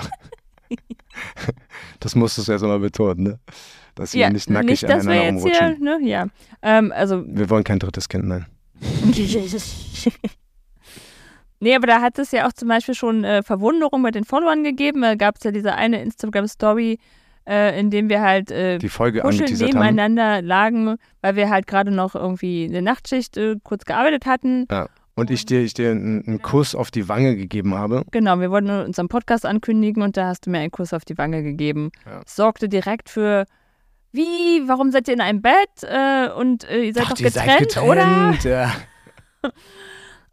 [2.00, 3.38] Das musstest du erst mal betonen, ne?
[3.94, 5.84] Dass wir nicht nackig nicht, dass wir aneinander jetzt hier, rumrutschen.
[5.84, 6.26] ne, ja.
[6.62, 8.46] Ähm, also, Wir wollen kein drittes Kind, nein.
[11.60, 14.64] Nee, aber da hat es ja auch zum Beispiel schon äh, Verwunderung bei den Followern
[14.64, 15.02] gegeben.
[15.02, 16.98] Da gab es ja diese eine Instagram-Story,
[17.48, 19.78] äh, in dem wir halt äh, Die Folge angeteasert haben.
[19.78, 24.66] nebeneinander lagen, weil wir halt gerade noch irgendwie eine Nachtschicht äh, kurz gearbeitet hatten.
[25.14, 28.04] Und ich dir, ich dir einen, einen Kuss auf die Wange gegeben habe.
[28.12, 31.18] Genau, wir wollten unseren Podcast ankündigen und da hast du mir einen Kuss auf die
[31.18, 31.90] Wange gegeben.
[32.06, 32.20] Ja.
[32.24, 33.44] Sorgte direkt für,
[34.12, 37.72] wie, warum seid ihr in einem Bett äh, und äh, ihr seid doch ihr getrennt,
[37.72, 38.32] seid oder?
[38.32, 38.72] getrennt, Ja.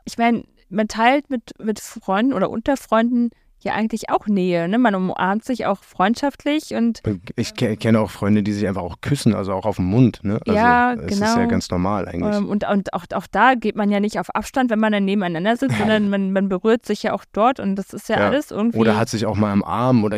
[0.07, 3.31] Ich meine, man teilt mit, mit Freunden oder unter Freunden
[3.65, 4.67] ja eigentlich auch Nähe.
[4.67, 4.78] Ne?
[4.78, 7.01] Man umarmt sich auch freundschaftlich und
[7.36, 10.19] Ich ke- kenne auch Freunde, die sich einfach auch küssen, also auch auf den Mund,
[10.23, 10.39] ne?
[10.45, 11.47] Also, Ja, Das ist ja genau.
[11.49, 12.36] ganz normal eigentlich.
[12.38, 15.06] Ähm, und, und auch, auch da geht man ja nicht auf Abstand, wenn man dann
[15.06, 18.28] nebeneinander sitzt, sondern man, man berührt sich ja auch dort und das ist ja, Ja.
[18.30, 18.78] alles irgendwie.
[18.78, 20.17] Oder hat sich auch mal am Arm oder,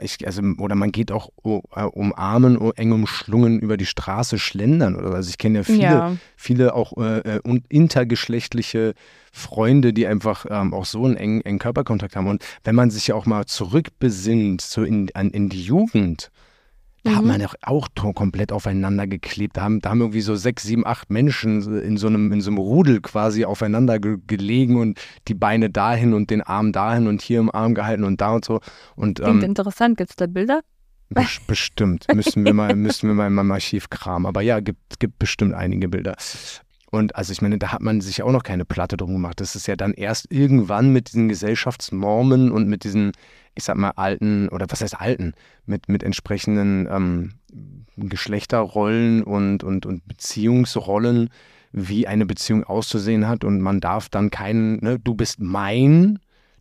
[0.00, 4.96] ich, also, oder man geht auch äh, umarmen, eng umschlungen über die Straße schlendern.
[4.96, 5.14] Oder so.
[5.16, 6.12] Also ich kenne ja viele, ja.
[6.36, 8.94] viele auch äh, äh, intergeschlechtliche
[9.36, 12.26] Freunde, die einfach ähm, auch so einen engen, engen Körperkontakt haben.
[12.26, 16.30] Und wenn man sich ja auch mal zurückbesinnt, so in, an, in die Jugend,
[17.04, 17.28] da hat Mhm.
[17.28, 19.56] man ja auch komplett aufeinander geklebt.
[19.58, 22.50] Da haben, da haben irgendwie so sechs, sieben, acht Menschen in so einem, in so
[22.50, 27.20] einem Rudel quasi aufeinander ge gelegen und die Beine dahin und den Arm dahin und
[27.22, 28.60] hier im Arm gehalten und da und so.
[28.96, 29.98] Und Klingt ähm, interessant.
[29.98, 30.62] Gibt es da Bilder?
[31.14, 32.06] Bes- Bestimmt.
[32.12, 34.26] Müssen wir mal, müssen wir mal in meinem Archiv kramen.
[34.26, 36.16] Aber ja, gibt, gibt bestimmt einige Bilder.
[36.96, 39.40] Und also ich meine, da hat man sich auch noch keine Platte drum gemacht.
[39.40, 43.12] Das ist ja dann erst irgendwann mit diesen Gesellschaftsnormen und mit diesen,
[43.54, 45.34] ich sag mal, alten, oder was heißt alten,
[45.66, 47.32] mit, mit entsprechenden ähm,
[47.96, 51.30] Geschlechterrollen und, und, und Beziehungsrollen,
[51.72, 53.44] wie eine Beziehung auszusehen hat.
[53.44, 56.18] Und man darf dann keinen, ne, du bist mein,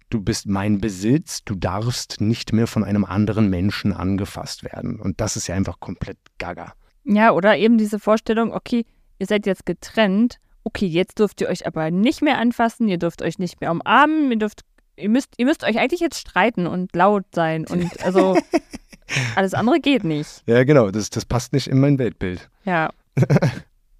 [0.09, 4.99] du bist mein Besitz, du darfst nicht mehr von einem anderen Menschen angefasst werden.
[4.99, 6.73] Und das ist ja einfach komplett gaga.
[7.05, 8.85] Ja, oder eben diese Vorstellung, okay,
[9.19, 13.21] ihr seid jetzt getrennt, okay, jetzt dürft ihr euch aber nicht mehr anfassen, ihr dürft
[13.21, 14.61] euch nicht mehr umarmen, ihr dürft,
[14.95, 18.37] ihr müsst, ihr müsst euch eigentlich jetzt streiten und laut sein und also
[19.35, 20.43] alles andere geht nicht.
[20.47, 22.49] Ja, genau, das, das passt nicht in mein Weltbild.
[22.65, 22.89] Ja.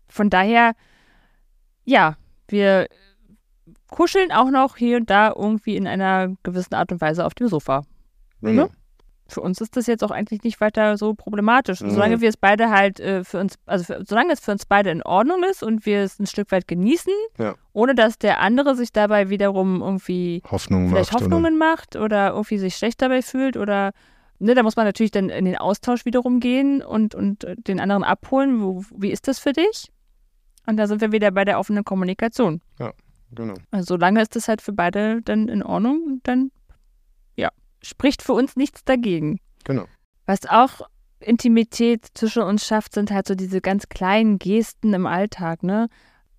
[0.08, 0.74] Von daher,
[1.84, 2.88] ja, wir
[3.90, 7.48] kuscheln auch noch hier und da irgendwie in einer gewissen Art und Weise auf dem
[7.48, 7.84] Sofa.
[8.42, 8.70] Genau.
[9.28, 11.82] Für uns ist das jetzt auch eigentlich nicht weiter so problematisch.
[11.82, 11.90] Mhm.
[11.90, 14.92] Solange wir es beide halt äh, für uns, also für, solange es für uns beide
[14.92, 17.56] in Ordnung ist und wir es ein Stück weit genießen, Ja.
[17.74, 21.24] ohne dass der andere sich dabei wiederum irgendwie Hoffnung vielleicht macht.
[21.24, 23.94] Hoffnungen macht oder irgendwie sich schlecht dabei fühlt oder
[24.38, 28.04] ne, da muss man natürlich dann in den Austausch wiederum gehen und, und den anderen
[28.04, 28.62] abholen.
[28.62, 29.92] Wo, wie ist das für dich?
[30.68, 32.62] Und da sind wir wieder bei der offenen Kommunikation.
[32.80, 32.94] Oder,
[33.32, 33.54] genau.
[33.72, 36.65] Also solange ist das halt für beide dann in Ordnung dann, ja,
[37.86, 39.40] spricht für uns nichts dagegen.
[39.64, 39.86] genau.
[40.26, 40.82] Was auch
[41.20, 45.88] Intimität zwischen uns schafft, sind halt so diese ganz kleinen Gesten im Alltag, ne?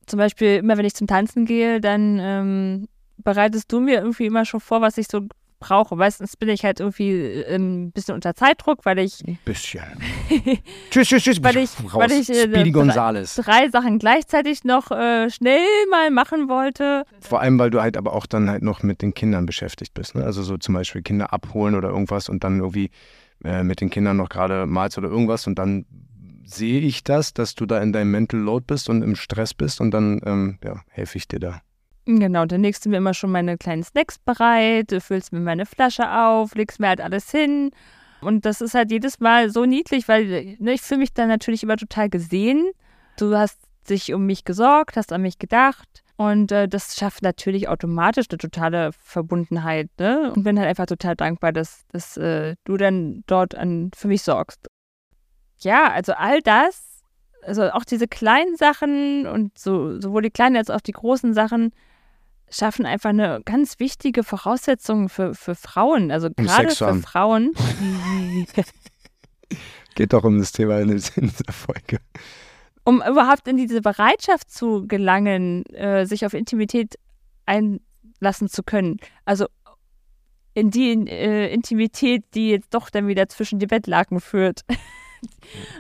[0.06, 4.44] Zum Beispiel, immer wenn ich zum Tanzen gehe, dann ähm, bereitest du mir irgendwie immer
[4.44, 5.22] schon vor, was ich so
[5.58, 5.96] brauche.
[5.96, 9.82] Meistens bin ich halt irgendwie äh, ein bisschen unter Zeitdruck, weil ich Ein bisschen.
[10.90, 11.42] tschüss, tschüss, tschüss.
[11.42, 11.94] Weil ich- raus.
[11.94, 13.34] weil ich, äh, Speedy drei- Gonzales.
[13.36, 17.04] drei Sachen gleichzeitig noch äh, schnell mal machen wollte.
[17.20, 20.14] Vor allem, weil du halt aber auch dann halt noch mit den Kindern beschäftigt bist.
[20.14, 20.24] Ne?
[20.24, 22.90] Also so zum Beispiel Kinder abholen oder irgendwas und dann irgendwie
[23.44, 25.84] äh, mit den Kindern noch gerade malst oder irgendwas und dann
[26.44, 29.80] sehe ich das, dass du da in deinem Mental Load bist und im Stress bist
[29.80, 31.60] und dann ähm, ja, helfe ich dir da.
[32.06, 35.66] Genau, dann legst du mir immer schon meine kleinen Snacks bereit, du füllst mir meine
[35.66, 37.72] Flasche auf, legst mir halt alles hin.
[38.20, 41.64] Und das ist halt jedes Mal so niedlich, weil ne, ich fühle mich dann natürlich
[41.64, 42.70] immer total gesehen.
[43.18, 43.58] Du hast
[43.90, 46.04] dich um mich gesorgt, hast an mich gedacht.
[46.16, 49.90] Und äh, das schafft natürlich automatisch eine totale Verbundenheit.
[49.98, 50.32] Ne?
[50.32, 54.22] Und bin halt einfach total dankbar, dass, dass äh, du dann dort an, für mich
[54.22, 54.68] sorgst.
[55.58, 57.02] Ja, also all das,
[57.42, 61.72] also auch diese kleinen Sachen und so, sowohl die kleinen als auch die großen Sachen,
[62.50, 66.10] schaffen einfach eine ganz wichtige Voraussetzung für, für Frauen.
[66.10, 67.02] Also gerade für haben.
[67.02, 67.52] Frauen.
[69.94, 71.98] Geht doch um das Thema in dieser Folge.
[72.84, 76.98] um überhaupt in diese Bereitschaft zu gelangen, äh, sich auf Intimität
[77.46, 78.98] einlassen zu können.
[79.24, 79.46] Also
[80.54, 84.64] in die äh, Intimität, die jetzt doch dann wieder zwischen die Bettlaken führt.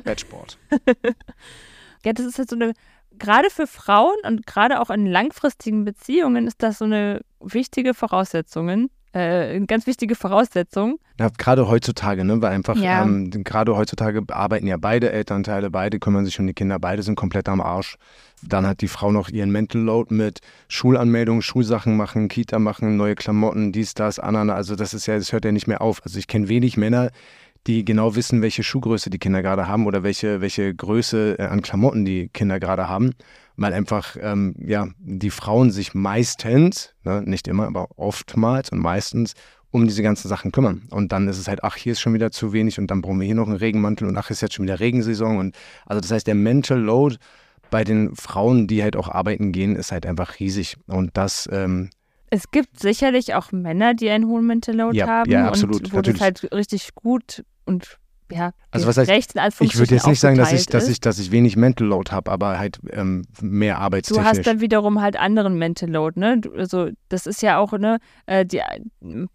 [0.04, 0.58] Bettsport.
[2.04, 2.72] Ja, das ist halt so eine,
[3.18, 8.90] gerade für Frauen und gerade auch in langfristigen Beziehungen ist das so eine wichtige Voraussetzung,
[9.12, 9.18] äh,
[9.56, 10.98] eine ganz wichtige Voraussetzung.
[11.18, 12.42] Ja, gerade heutzutage, ne?
[12.42, 13.02] Weil einfach, Ja.
[13.02, 17.14] ähm, gerade heutzutage arbeiten ja beide Elternteile, beide kümmern sich um die Kinder, beide sind
[17.14, 17.96] komplett am Arsch.
[18.42, 23.14] Dann hat die Frau noch ihren Mental Load mit Schulanmeldungen, Schulsachen machen, Kita machen, neue
[23.14, 24.54] Klamotten, dies, das, Anana.
[24.54, 26.02] Also das ist ja, das hört ja nicht mehr auf.
[26.04, 27.10] Also ich kenne wenig Männer,
[27.66, 31.62] die genau wissen, welche Schuhgröße die Kinder gerade haben oder welche, welche Größe äh, an
[31.62, 33.12] Klamotten die Kinder gerade haben.
[33.56, 39.32] Weil einfach, ähm, ja, die Frauen sich meistens, ne, nicht immer, aber oftmals und meistens
[39.70, 40.82] um diese ganzen Sachen kümmern.
[40.90, 43.18] Und dann ist es halt, ach, hier ist schon wieder zu wenig und dann brauchen
[43.18, 45.38] wir hier noch einen Regenmantel und ach, ist jetzt schon wieder Regensaison.
[45.38, 47.16] Und also das heißt, der Mental Load
[47.70, 50.76] bei den Frauen, die halt auch arbeiten gehen, ist halt einfach riesig.
[50.86, 51.90] Und das, ähm,
[52.30, 55.92] Es gibt sicherlich auch Männer, die einen hohen Mental Load Ja, haben ja, absolut, und
[55.92, 56.18] wo natürlich.
[56.18, 57.98] das halt richtig gut und
[58.32, 61.00] ja, Also was heißt, recht in ich würde jetzt nicht sagen, dass ich, dass ich,
[61.00, 64.26] dass ich wenig Mental Load habe, aber halt ähm, mehr Du arbeitstechnisch.
[64.26, 66.40] hast dann wiederum halt anderen Mental Load, ne?
[66.40, 68.60] Du, also das ist ja auch, ne, äh, die,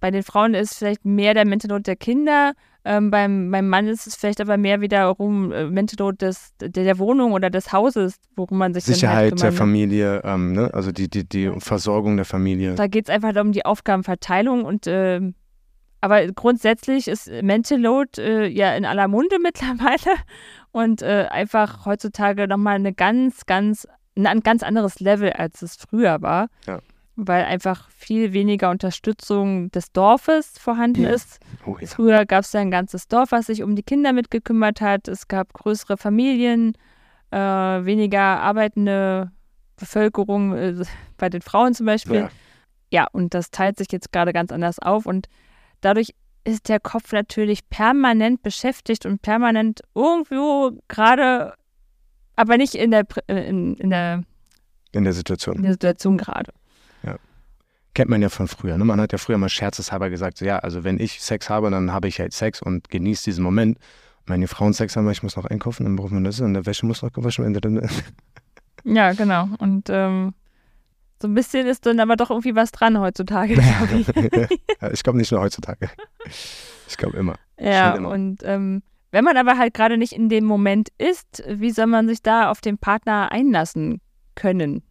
[0.01, 2.51] bei den Frauen ist vielleicht mehr der Mental Load der Kinder,
[2.83, 6.69] ähm, beim, beim Mann ist es vielleicht aber mehr wiederum äh, Mental Load des, der,
[6.69, 9.51] der Wohnung oder des Hauses, worum man sich Sicherheit halt der.
[9.53, 10.69] Familie, ähm, ne?
[10.73, 12.73] also die, die, die Versorgung der Familie.
[12.75, 15.35] Da geht es einfach um die Aufgabenverteilung und ähm,
[16.01, 20.17] aber grundsätzlich ist Mental Load äh, ja in aller Munde mittlerweile
[20.71, 26.21] und äh, einfach heutzutage nochmal eine ganz, ganz, ein ganz anderes Level, als es früher
[26.21, 26.47] war.
[26.67, 26.79] Ja.
[27.17, 31.09] Weil einfach viel weniger Unterstützung des Dorfes vorhanden Ja.
[31.11, 31.39] ist.
[31.65, 31.85] Oh, ja.
[31.87, 35.07] Früher gab es ja ein ganzes Dorf, was sich um die Kinder mitgekümmert hat.
[35.07, 36.73] Es gab größere Familien,
[37.31, 39.31] äh, weniger arbeitende
[39.75, 40.83] Bevölkerung, äh,
[41.17, 42.15] bei den Frauen zum Beispiel.
[42.21, 42.29] Ja.
[42.93, 45.27] Ja, und das teilt sich jetzt gerade ganz anders auf und
[45.81, 46.13] dadurch
[46.43, 51.53] ist der Kopf natürlich permanent beschäftigt und permanent irgendwo gerade,
[52.35, 54.23] aber nicht in der, äh, in, in der,
[54.91, 55.57] in der Situation.
[55.57, 56.51] In der Situation gerade.
[57.03, 57.17] Ja.
[57.93, 58.77] Kennt man ja von früher.
[58.77, 58.85] Ne?
[58.85, 61.91] Man hat ja früher mal scherzeshalber gesagt, so, ja, also wenn ich Sex habe, dann
[61.91, 63.77] habe ich halt Sex und genieße diesen Moment.
[64.21, 66.53] Und wenn die Frauen Sex haben, ich muss noch einkaufen, dann braucht man das und
[66.53, 67.87] der Wäsche muss noch gewaschen werden.
[68.83, 69.47] Ja, genau.
[69.59, 70.33] Und ähm,
[71.21, 74.07] so ein bisschen ist dann aber doch irgendwie was dran heutzutage, glaube ich.
[74.91, 75.89] ich glaube nicht nur heutzutage.
[76.87, 77.35] Ich glaube immer.
[77.59, 78.09] Ja, immer.
[78.09, 78.81] und ähm,
[79.11, 82.49] wenn man aber halt gerade nicht in dem Moment ist, wie soll man sich da
[82.49, 84.01] auf den Partner einlassen
[84.35, 84.83] können?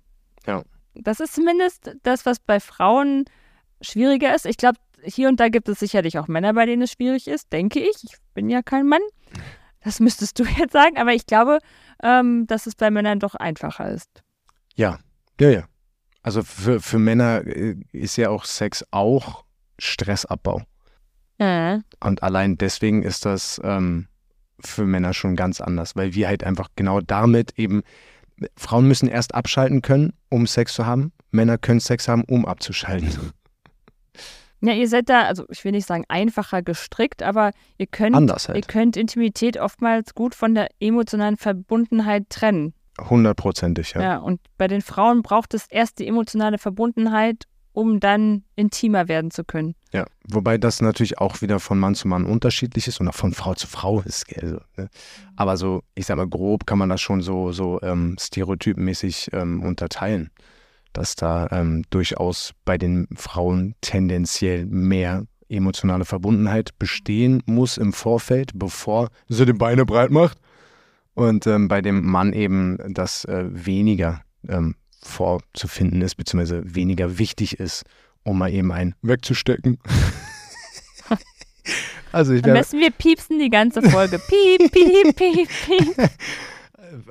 [0.46, 0.62] Ja.
[0.94, 3.24] Das ist zumindest das, was bei Frauen
[3.80, 4.46] schwieriger ist.
[4.46, 7.52] Ich glaube, hier und da gibt es sicherlich auch Männer, bei denen es schwierig ist,
[7.52, 8.04] denke ich.
[8.04, 9.00] Ich bin ja kein Mann.
[9.82, 11.58] Das müsstest du jetzt sagen, aber ich glaube,
[12.02, 14.22] ähm, dass es bei Männern doch einfacher ist.
[14.74, 14.98] Ja,
[15.40, 15.64] ja, ja.
[16.22, 19.44] Also für, für Männer äh, ist ja auch Sex auch
[19.78, 20.62] Stressabbau.
[21.38, 21.84] Mhm.
[22.00, 24.06] Und allein deswegen ist das ähm,
[24.60, 27.82] für Männer schon ganz anders, weil wir halt einfach genau damit eben,
[28.56, 31.12] Frauen müssen erst abschalten können, um Sex zu haben.
[31.30, 33.32] Männer können Sex haben, um abzuschalten.
[34.62, 38.54] Ja, ihr seid da, also ich will nicht sagen einfacher gestrickt, aber ihr könnt, halt.
[38.54, 42.74] ihr könnt Intimität oftmals gut von der emotionalen Verbundenheit trennen.
[43.08, 44.02] Hundertprozentig, ja.
[44.02, 49.30] Ja, und bei den Frauen braucht es erst die emotionale Verbundenheit, um dann intimer werden
[49.30, 49.74] zu können.
[49.92, 53.32] Ja, wobei das natürlich auch wieder von Mann zu Mann unterschiedlich ist und auch von
[53.32, 54.26] Frau zu Frau ist.
[54.36, 54.88] Also, ne?
[55.36, 59.62] Aber so, ich sag mal, grob kann man das schon so, so ähm, stereotypenmäßig ähm,
[59.62, 60.30] unterteilen,
[60.92, 68.52] dass da ähm, durchaus bei den Frauen tendenziell mehr emotionale Verbundenheit bestehen muss im Vorfeld,
[68.54, 70.38] bevor sie die Beine breit macht
[71.20, 77.60] und ähm, bei dem Mann eben das äh, weniger ähm, vorzufinden ist, beziehungsweise weniger wichtig
[77.60, 77.84] ist,
[78.22, 79.78] um mal eben einen wegzustecken.
[82.12, 84.18] also ich Am besten wir piepsen die ganze Folge.
[84.18, 85.96] Piep, piep, piep, piep.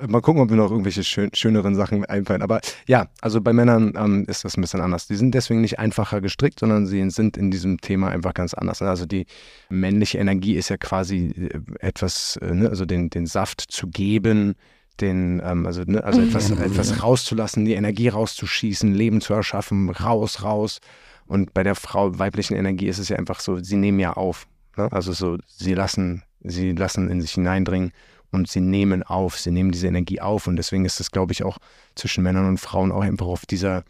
[0.08, 2.42] Mal gucken, ob wir noch irgendwelche schön, schöneren Sachen einfallen.
[2.42, 5.08] Aber ja, also bei Männern ähm, ist das ein bisschen anders.
[5.08, 8.82] Die sind deswegen nicht einfacher gestrickt, sondern sie sind in diesem Thema einfach ganz anders.
[8.82, 9.26] Also die
[9.70, 14.56] männliche Energie ist ja quasi äh, etwas, äh, ne, also den, den Saft zu geben,
[15.02, 20.44] den, ähm, also, ne, also etwas, etwas rauszulassen, die Energie rauszuschießen, Leben zu erschaffen, raus,
[20.44, 20.80] raus.
[21.26, 24.48] Und bei der Frau weiblichen Energie ist es ja einfach so, sie nehmen ja auf.
[24.78, 24.92] Ne?
[24.92, 27.92] Also so, sie lassen, sie lassen in sich hineindringen
[28.32, 31.44] und sie nehmen auf, sie nehmen diese Energie auf und deswegen ist es, glaube ich,
[31.44, 31.58] auch
[31.96, 33.84] zwischen Männern und Frauen auch einfach auf dieser,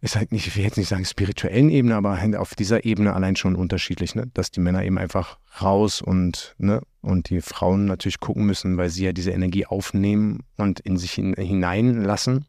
[0.00, 3.14] ist halt nicht, ich will jetzt nicht sagen spirituellen Ebene, aber halt auf dieser Ebene
[3.14, 4.30] allein schon unterschiedlich, ne?
[4.34, 8.90] dass die Männer eben einfach raus und, ne, und die Frauen natürlich gucken müssen, weil
[8.90, 12.44] sie ja diese Energie aufnehmen und in sich hin, hineinlassen,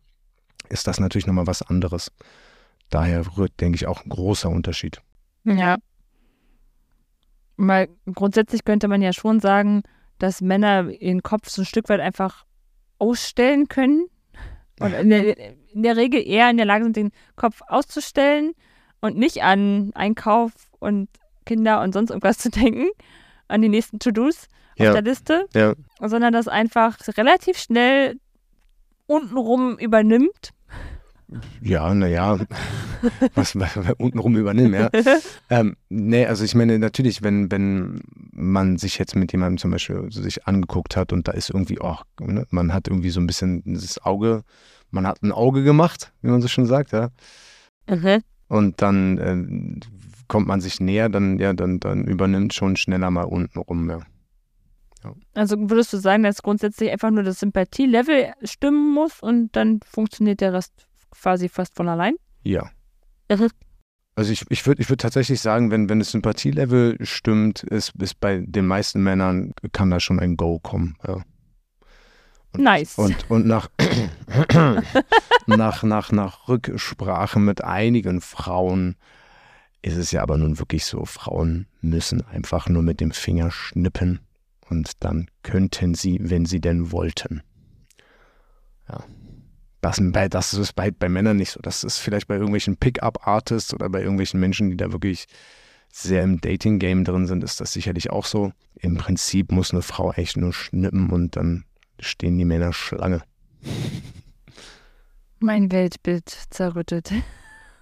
[0.69, 2.11] ist das natürlich nochmal was anderes.
[2.89, 5.01] Daher rührt, denke ich, auch ein großer Unterschied.
[5.43, 5.77] Ja.
[7.57, 9.83] Weil grundsätzlich könnte man ja schon sagen,
[10.19, 12.45] dass Männer ihren Kopf so ein Stück weit einfach
[12.99, 14.07] ausstellen können.
[14.79, 15.37] Und in der,
[15.73, 18.53] in der Regel eher in der Lage sind, den Kopf auszustellen
[19.01, 21.09] und nicht an Einkauf und
[21.45, 22.87] Kinder und sonst irgendwas zu denken,
[23.47, 24.89] an die nächsten To-Dos ja.
[24.89, 25.73] auf der Liste, ja.
[25.99, 28.19] sondern das einfach relativ schnell
[29.07, 30.51] untenrum übernimmt
[31.61, 32.39] ja, naja,
[33.35, 34.89] was, was untenrum übernehmen, ja.
[35.49, 40.09] ähm, nee, also ich meine, natürlich, wenn, wenn man sich jetzt mit jemandem zum Beispiel
[40.09, 43.61] sich angeguckt hat und da ist irgendwie, oh, ne, man hat irgendwie so ein bisschen
[43.65, 44.43] das Auge,
[44.89, 47.09] man hat ein Auge gemacht, wie man so schon sagt, ja.
[47.89, 48.21] Mhm.
[48.47, 49.85] Und dann äh,
[50.29, 53.99] kommt man sich näher, dann, ja, dann, dann übernimmt schon schneller mal untenrum, ja.
[55.03, 55.13] ja.
[55.33, 60.39] Also würdest du sagen, dass grundsätzlich einfach nur das Sympathielevel stimmen muss und dann funktioniert
[60.39, 62.15] der Rest quasi fast von allein?
[62.43, 62.69] Ja.
[64.15, 68.19] Also ich, ich würde ich würd tatsächlich sagen, wenn, wenn das Sympathielevel stimmt, ist, ist
[68.19, 70.97] bei den meisten Männern kann da schon ein Go kommen.
[71.07, 71.23] Ja.
[72.53, 72.97] Und, nice.
[72.97, 73.69] Und, und nach,
[75.45, 78.95] nach, nach, nach Rücksprache mit einigen Frauen
[79.83, 84.19] ist es ja aber nun wirklich so, Frauen müssen einfach nur mit dem Finger schnippen
[84.69, 87.41] und dann könnten sie, wenn sie denn wollten.
[88.89, 89.03] Ja.
[89.89, 91.59] Das, das ist bei, bei Männern nicht so.
[91.61, 95.27] Das ist vielleicht bei irgendwelchen Pickup-Artists oder bei irgendwelchen Menschen, die da wirklich
[95.91, 98.51] sehr im Dating-Game drin sind, ist das sicherlich auch so.
[98.75, 101.65] Im Prinzip muss eine Frau echt nur schnippen und dann
[101.99, 103.23] stehen die Männer Schlange.
[105.39, 107.11] Mein Weltbild zerrüttet.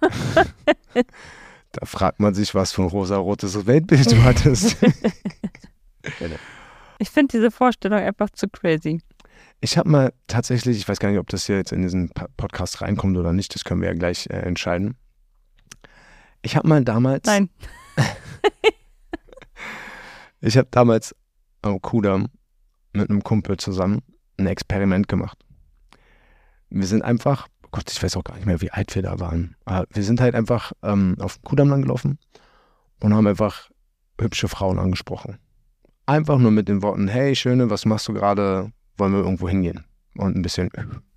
[1.72, 4.76] da fragt man sich, was für ein rosarotes Weltbild du hattest.
[6.98, 9.00] ich finde diese Vorstellung einfach zu crazy.
[9.60, 12.82] Ich habe mal tatsächlich, ich weiß gar nicht, ob das hier jetzt in diesen Podcast
[12.82, 14.96] reinkommt oder nicht, das können wir ja gleich äh, entscheiden.
[16.42, 17.26] Ich habe mal damals.
[17.26, 17.50] Nein.
[20.46, 21.16] Ich habe damals
[21.62, 22.28] am Kudamm
[22.92, 24.02] mit einem Kumpel zusammen
[24.36, 25.38] ein Experiment gemacht.
[26.68, 29.18] Wir sind einfach, oh Gott, ich weiß auch gar nicht mehr, wie alt wir da
[29.18, 29.56] waren.
[29.64, 32.18] Aber wir sind halt einfach ähm, auf dem Kudamm lang gelaufen
[33.00, 33.70] und haben einfach
[34.20, 35.38] hübsche Frauen angesprochen.
[36.04, 38.70] Einfach nur mit den Worten, hey Schöne, was machst du gerade?
[38.98, 39.84] Wollen wir irgendwo hingehen?
[40.16, 40.70] Und ein bisschen.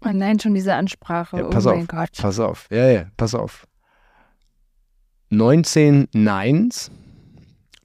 [0.06, 1.38] Oh nein, schon diese Ansprache.
[1.38, 2.10] Ja, oh pass mein auf, Gott.
[2.18, 2.68] Pass auf.
[2.70, 3.65] Ja, ja, pass auf.
[5.30, 6.92] 19 Neins,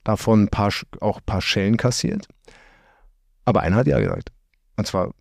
[0.03, 2.27] davon ein paar, auch ein paar Schellen kassiert.
[3.45, 4.31] Aber einer hat ja gesagt.
[4.77, 5.13] Und zwar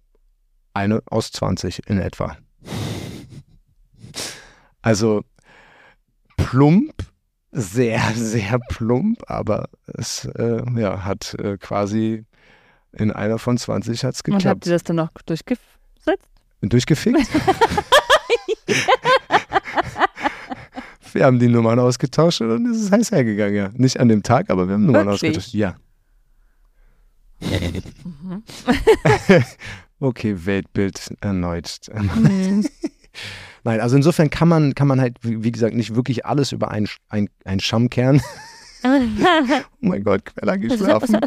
[0.73, 2.37] eine aus 20 in etwa.
[4.81, 5.23] Also
[6.37, 6.93] plump,
[7.51, 12.25] sehr, sehr plump, aber es äh, ja, hat äh, quasi
[12.93, 14.65] in einer von 20 hat's Und habt geklappt.
[14.67, 16.19] ihr das dann noch durchgeführt?
[16.61, 17.17] Durchgefickt?
[21.13, 23.69] wir haben die Nummern ausgetauscht und dann ist es heiß hergegangen, ja.
[23.73, 25.37] Nicht an dem Tag, aber wir haben Nummern Wirklich?
[25.37, 25.53] ausgetauscht.
[25.53, 25.75] Ja.
[27.41, 28.43] Mhm.
[29.99, 31.77] Okay, Weltbild erneut.
[31.93, 32.67] Mhm.
[33.63, 36.89] Nein, also insofern kann man, kann man halt, wie gesagt, nicht wirklich alles über einen,
[37.07, 38.21] ein, einen Stamm kehren.
[38.83, 38.99] Oh
[39.79, 41.21] mein Gott, Quella geschlafen.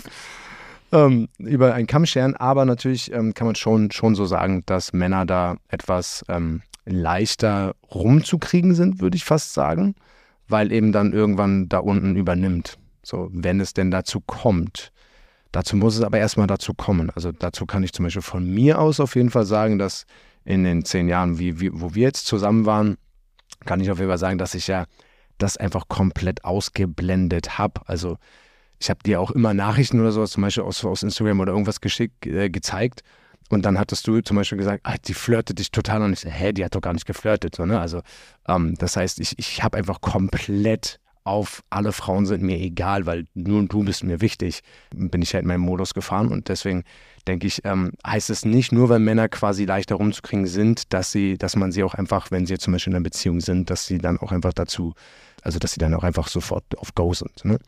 [0.97, 4.93] Ähm, über einen Kamm scheren, aber natürlich ähm, kann man schon, schon so sagen, dass
[4.93, 9.95] Männer da etwas ähm, leichter rumzukriegen sind, würde ich fast sagen,
[10.49, 12.79] weil eben dann irgendwann da unten übernimmt.
[13.03, 14.91] So, wenn es denn dazu kommt.
[15.53, 17.11] Dazu muss es aber erstmal dazu kommen.
[17.11, 20.07] Also dazu kann ich zum Beispiel von mir aus auf jeden Fall sagen, dass
[20.45, 22.97] in den zehn Jahren, wie, wie, wo wir jetzt zusammen waren,
[23.65, 24.87] kann ich auf jeden Fall sagen, dass ich ja
[25.39, 27.81] das einfach komplett ausgeblendet habe.
[27.87, 28.19] Also
[28.79, 31.81] ich habe dir auch immer Nachrichten oder sowas, zum Beispiel aus, aus Instagram oder irgendwas
[31.81, 33.03] geschickt, äh, gezeigt.
[33.49, 36.29] Und dann hattest du zum Beispiel gesagt, ah, die flirtet dich total und ich so,
[36.29, 37.55] hä, die hat doch gar nicht geflirtet.
[37.55, 37.79] So, ne?
[37.79, 38.03] Also
[38.49, 43.27] ähm, das heißt, ich, ich habe einfach komplett auf alle Frauen sind mir egal, weil
[43.35, 44.61] nur du bist mir wichtig,
[44.91, 46.85] bin ich halt in meinem Modus gefahren und deswegen
[47.27, 51.37] denke ich, ähm, heißt es nicht nur, weil Männer quasi leichter rumzukriegen sind, dass sie,
[51.37, 53.99] dass man sie auch einfach, wenn sie zum Beispiel in einer Beziehung sind, dass sie
[53.99, 54.95] dann auch einfach dazu,
[55.43, 57.59] also dass sie dann auch einfach sofort auf Go sind, ne?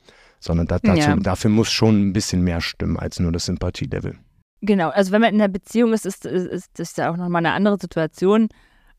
[0.40, 1.16] Sondern da, dazu, Ja.
[1.16, 4.16] dafür muss schon ein bisschen mehr stimmen als nur das Sympathielevel.
[4.60, 7.44] Genau, also wenn man in einer Beziehung ist, ist, ist, ist das ja auch nochmal
[7.44, 8.48] eine andere Situation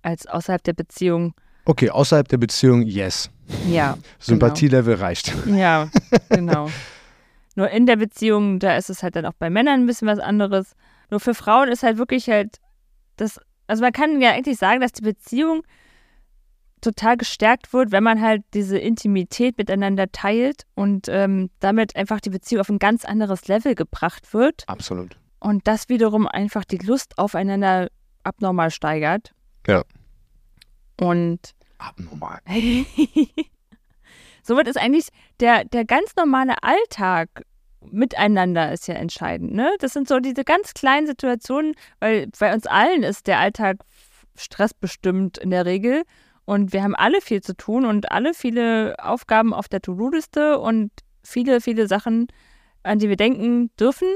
[0.02, 1.34] als außerhalb der Beziehung.
[1.66, 3.30] Okay, außerhalb der Beziehung, yes.
[3.70, 5.34] Ja, Sympathielevel reicht.
[5.46, 5.90] ja,
[6.30, 6.70] genau.
[7.56, 10.20] Nur in der Beziehung, da ist es halt dann auch bei Männern ein bisschen was
[10.20, 10.76] anderes.
[11.10, 12.58] Nur für Frauen ist halt wirklich halt
[13.18, 15.64] das, also man kann ja eigentlich sagen, dass die Beziehung
[16.82, 22.30] total gestärkt wird, wenn man halt diese Intimität miteinander teilt und ähm, damit einfach die
[22.30, 24.64] Beziehung auf ein ganz anderes Level gebracht wird.
[24.68, 25.18] Absolut.
[25.40, 27.90] Und das wiederum einfach die Lust aufeinander
[28.24, 29.34] abnormal steigert.
[29.68, 29.84] Ja.
[31.00, 32.40] Und Abnormal.
[34.44, 35.08] somit ist eigentlich
[35.40, 37.44] der, der ganz normale Alltag
[37.82, 39.54] miteinander ist ja entscheidend.
[39.54, 39.72] Ne?
[39.80, 43.78] Das sind so diese ganz kleinen Situationen, weil bei uns allen ist der Alltag
[44.36, 46.04] stressbestimmt in der Regel.
[46.50, 50.90] Und wir haben alle viel zu tun und alle viele Aufgaben auf der To-Do-Liste und
[51.24, 52.26] viele, viele Sachen,
[52.82, 54.08] an die wir denken dürfen.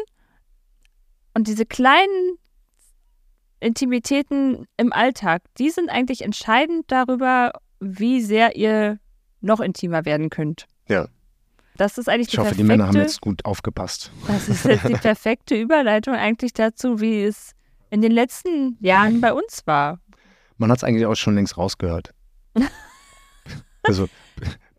[1.36, 2.40] Und diese kleinen
[3.60, 8.98] Intimitäten im Alltag, die sind eigentlich entscheidend darüber, wie sehr ihr
[9.42, 10.66] noch intimer werden könnt.
[10.90, 11.10] Ja.
[11.78, 14.12] Das ist eigentlich Ich die hoffe, die perfekte, Männer haben jetzt gut aufgepasst.
[14.26, 17.52] das ist jetzt die perfekte Überleitung eigentlich dazu, wie es
[17.92, 20.00] in den letzten Jahren bei uns war.
[20.58, 22.12] Man hat es eigentlich auch schon längst rausgehört.
[23.84, 24.08] also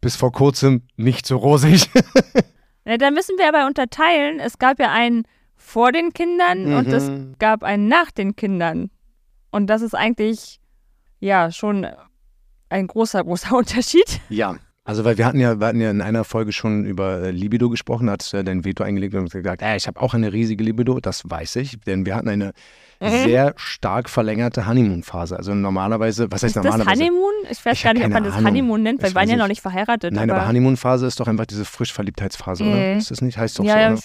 [0.01, 1.89] bis vor kurzem nicht so rosig.
[2.87, 4.41] Ja, da müssen wir aber unterteilen.
[4.41, 5.23] Es gab ja einen
[5.57, 7.35] vor den Kindern und es Mhm.
[7.39, 8.91] gab einen nach den Kindern.
[9.51, 10.61] Und das ist eigentlich
[11.19, 11.87] ja schon
[12.69, 14.21] ein großer, großer Unterschied.
[14.29, 14.57] Ja.
[14.87, 17.71] Also weil wir hatten ja, wir hatten ja in einer Folge schon über äh, Libido
[17.71, 20.63] gesprochen, da hat äh, dein Veto eingelegt und gesagt, äh, ich habe auch eine riesige
[20.63, 22.53] Libido, das weiß ich, denn wir hatten eine
[23.01, 23.09] Mhm.
[23.25, 25.37] sehr stark verlängerte Honeymoon-Phase.
[25.37, 27.03] Also normalerweise, was heißt Ist das normalerweise?
[27.03, 27.33] Honeymoon?
[27.51, 28.47] Ich weiß Ich gar nicht, ob man das Ahnung.
[28.47, 29.61] Honeymoon nennt, weil wir waren ja noch nicht.
[29.61, 30.15] verheiratet.
[30.15, 32.77] Nein, aber, aber Honeymoon-Phase ist doch einfach diese Frischverliebtheitsphase, oder?
[32.77, 32.99] Mhm.
[32.99, 33.37] Ist das nicht?
[33.37, 34.01] Heißt doch ja, so, ja, oder?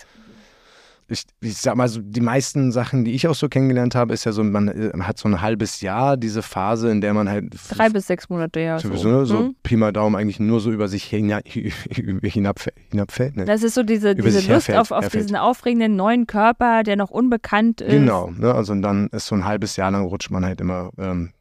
[1.10, 4.26] Ich, ich sag mal so, die meisten Sachen, die ich auch so kennengelernt habe, ist
[4.26, 7.54] ja so, man äh, hat so ein halbes Jahr diese Phase, in der man halt
[7.70, 8.80] drei bis sechs Monate, ja.
[8.80, 9.56] sowieso so, Hm?
[9.64, 11.42] Pi mal Daumen eigentlich nur so über sich hina,
[12.24, 12.76] hinabfällt.
[12.92, 13.46] hinabfällt ne?
[13.46, 15.26] Das ist so diese, Über diese Lust herfällt, auf, auf herfällt.
[15.26, 17.92] diesen aufregenden neuen Körper, der noch unbekannt ist.
[17.92, 18.54] Genau, ne?
[18.54, 21.32] also und dann ist so ein halbes Jahr lang rutscht man halt immer ähm,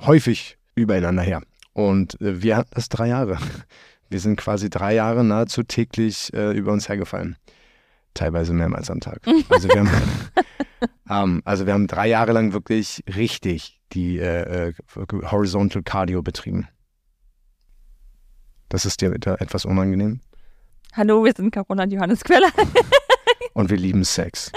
[0.00, 1.42] häufig übereinander her.
[1.72, 3.38] Und äh, wir hatten das drei Jahre.
[4.10, 7.36] Wir sind quasi drei Jahre nahezu täglich äh, über uns hergefallen.
[8.14, 9.20] Teilweise mehrmals am Tag.
[9.48, 9.90] Also wir haben,
[11.10, 14.74] ähm, also wir haben drei Jahre lang wirklich richtig die äh, äh,
[15.30, 16.68] Horizontal Cardio betrieben.
[18.68, 20.20] Das ist dir etwas unangenehm?
[20.92, 22.50] Hallo, wir sind Carola und Johannes Queller.
[23.54, 24.52] und wir lieben Sex.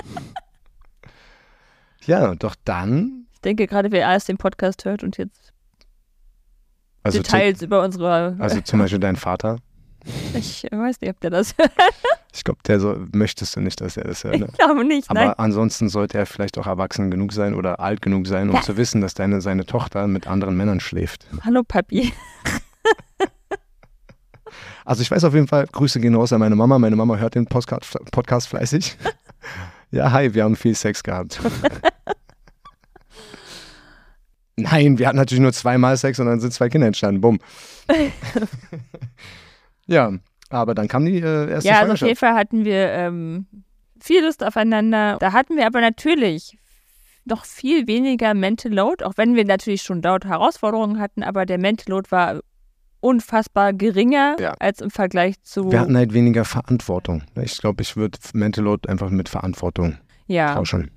[2.05, 3.27] Ja, doch dann.
[3.33, 5.53] Ich denke gerade, wer erst den Podcast hört und jetzt
[7.03, 8.35] Also, Details über unsere.
[8.39, 9.57] also zum Beispiel dein Vater.
[10.33, 11.71] Ich weiß nicht, ob der das hört.
[12.33, 14.39] Ich glaube, der so, möchtest du nicht, dass er das hört.
[14.39, 14.47] Ne?
[14.49, 15.09] Ich glaube nicht.
[15.09, 15.33] Aber Nein.
[15.35, 18.61] ansonsten sollte er vielleicht auch erwachsen genug sein oder alt genug sein, um Ja.
[18.61, 21.27] zu wissen, dass deine, seine Tochter mit anderen Männern schläft.
[21.43, 22.13] Hallo Papi.
[24.83, 26.79] Also ich weiß auf jeden Fall, Grüße gehen raus an meine Mama.
[26.79, 28.97] Meine Mama hört den Podcast, Podcast fleißig.
[29.91, 31.37] Ja, hi, wir haben viel Sex gehabt.
[34.55, 37.19] Nein, wir hatten natürlich nur zweimal Sex und dann sind zwei Kinder entstanden.
[37.19, 37.39] Bumm.
[39.91, 40.11] Ja,
[40.49, 42.15] aber dann kam die äh, erste Ja, also auf jeden.
[42.15, 43.45] Fall hatten wir ähm,
[43.99, 45.17] viel Lust aufeinander.
[45.19, 46.57] Da hatten wir aber natürlich
[47.25, 51.59] noch viel weniger Mental Load, auch wenn wir natürlich schon dort Herausforderungen hatten, aber der
[51.59, 52.39] Mental Load war
[52.99, 54.53] unfassbar geringer Ja.
[54.59, 55.71] als im Vergleich zu.
[55.71, 57.23] Wir hatten halt weniger Verantwortung.
[57.35, 60.55] Ich glaube, ich würde Mental Load einfach mit Verantwortung ja.
[60.55, 60.91] tauschen.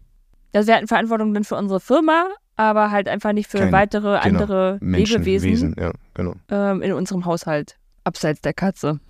[0.55, 4.21] Also wir hatten Verantwortung dann für unsere Firma, aber halt einfach nicht für Keine, weitere
[4.21, 4.41] genau.
[4.41, 6.35] andere Menschen, Lebewesen Wesen, ja, genau.
[6.51, 9.01] ähm, in unserem Haushalt, abseits der Katze.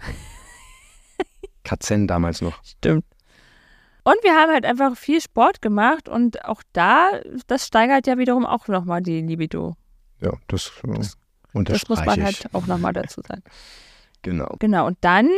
[1.64, 2.62] Katzen damals noch.
[2.64, 3.04] Stimmt.
[4.04, 7.10] Und wir haben halt einfach viel Sport gemacht und auch da,
[7.46, 9.76] das steigert ja wiederum auch nochmal die Libido.
[10.20, 13.42] Ja, das, äh, Das- Das unterstreiche muss man halt auch nochmal dazu sagen.
[14.22, 14.56] Genau.
[14.58, 15.28] Genau, und dann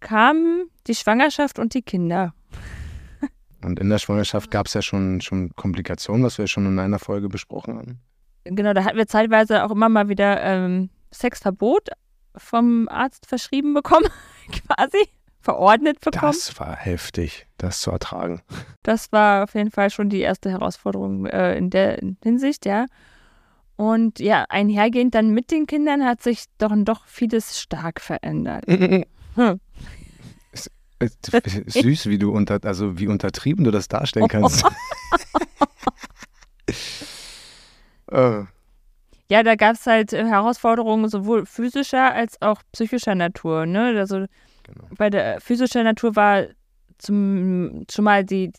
[0.00, 2.34] kam die Schwangerschaft und die Kinder.
[3.62, 6.98] Und in der Schwangerschaft gab es ja schon, schon Komplikationen, was wir schon in einer
[6.98, 8.00] Folge besprochen haben.
[8.44, 11.90] Genau, da hatten wir zeitweise auch immer mal wieder ähm, Sexverbot
[12.36, 14.08] vom Arzt verschrieben bekommen,
[14.66, 15.08] quasi,
[15.40, 16.32] verordnet bekommen.
[16.32, 18.42] Das war heftig, das zu ertragen.
[18.82, 22.86] Das war auf jeden Fall schon die erste Herausforderung äh, in der Hinsicht, ja.
[23.76, 28.64] Und ja, einhergehend dann mit den Kindern hat sich doch, doch vieles stark verändert.
[29.36, 29.60] Hm.
[30.52, 34.64] Es- es- Süß, wie du unter, also wie untertrieben du das darstellen kannst.
[38.10, 38.42] äh,
[39.30, 43.64] Ja, da gab es halt äh, Herausforderungen sowohl physischer als auch psychischer Natur.
[43.64, 43.94] Ne?
[43.96, 44.26] Also
[44.64, 44.84] genau.
[44.98, 46.46] bei der physischen Natur war
[46.98, 48.52] zum, schon mal die,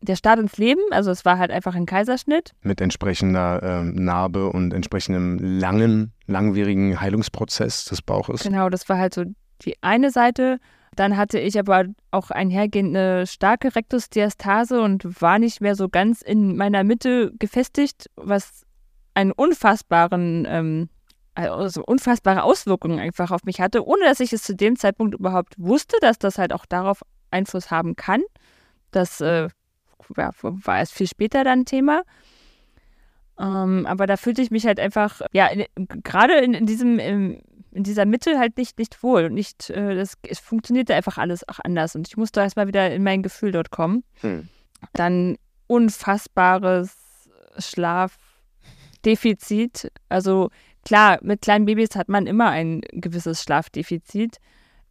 [0.00, 2.52] der Start ins Leben, also es war halt einfach ein Kaiserschnitt.
[2.62, 8.44] Mit entsprechender ähm, Narbe und entsprechendem langen, langwierigen Heilungsprozess des Bauches.
[8.44, 9.24] Genau, das war halt so
[9.62, 10.60] die eine Seite.
[10.94, 16.22] Dann hatte ich aber auch einhergehend eine starke Rektusdiastase und war nicht mehr so ganz
[16.22, 18.63] in meiner Mitte gefestigt, was
[19.14, 20.88] einen unfassbaren, ähm,
[21.34, 25.54] also unfassbare Auswirkungen einfach auf mich hatte, ohne dass ich es zu dem Zeitpunkt überhaupt
[25.56, 28.22] wusste, dass das halt auch darauf Einfluss haben kann.
[28.90, 29.48] Das äh,
[30.16, 32.02] ja, war erst viel später dann Thema.
[33.38, 35.66] Ähm, aber da fühlte ich mich halt einfach, ja, in-
[36.04, 37.40] gerade in, in diesem, im,
[37.72, 41.48] in dieser Mitte halt nicht, nicht wohl und nicht, äh, das, es funktionierte einfach alles
[41.48, 44.04] auch anders und ich musste erstmal wieder in mein Gefühl dort kommen.
[44.20, 44.48] Hm.
[44.92, 45.36] Dann
[45.66, 46.96] unfassbares
[49.04, 49.92] Schlafdefizit.
[50.08, 50.50] Also
[50.84, 54.38] klar, mit kleinen Babys hat man immer ein gewisses Schlafdefizit.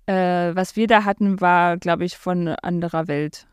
[0.06, 3.48] Äh, was wir da hatten, war, glaube ich, von anderer Welt.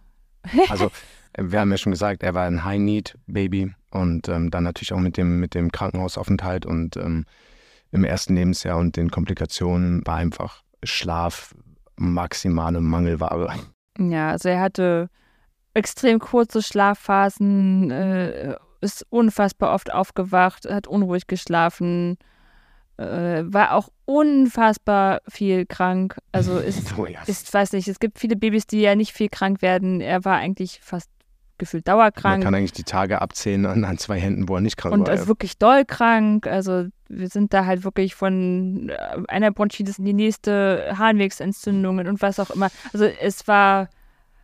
[0.69, 0.91] Also,
[1.35, 4.99] äh, wir haben ja schon gesagt, er war ein High-Need-Baby und ähm, dann natürlich auch
[4.99, 7.25] mit dem, mit dem Krankenhausaufenthalt und ähm,
[7.93, 11.55] im ersten Lebensjahr und den Komplikationen war einfach Schlaf
[11.97, 13.55] maximale Mangelware.
[13.99, 15.09] Ja, also er hatte
[15.75, 22.19] extrem kurze Schlafphasen, äh, ist unfassbar oft aufgewacht, hat unruhig geschlafen,
[22.97, 26.19] äh, war auch unfassbar viel krank.
[26.33, 27.21] Also ist, Oh ja.
[27.27, 30.01] ist, weiß nicht, es gibt viele Babys, die ja nicht viel krank werden.
[30.01, 31.11] Er war eigentlich fast
[31.61, 34.95] gefühlt Man dauerkrank kann eigentlich die Tage abzählen an, zwei Händen, wo er nicht krank
[34.95, 35.11] und war.
[35.11, 36.47] also wirklich doll krank.
[36.47, 38.97] Also wir sind da halt wirklich von äh,
[39.29, 42.71] einer Bronchitis in die nächste, Harnwegsentzündungen und was auch immer.
[42.93, 43.89] Also es war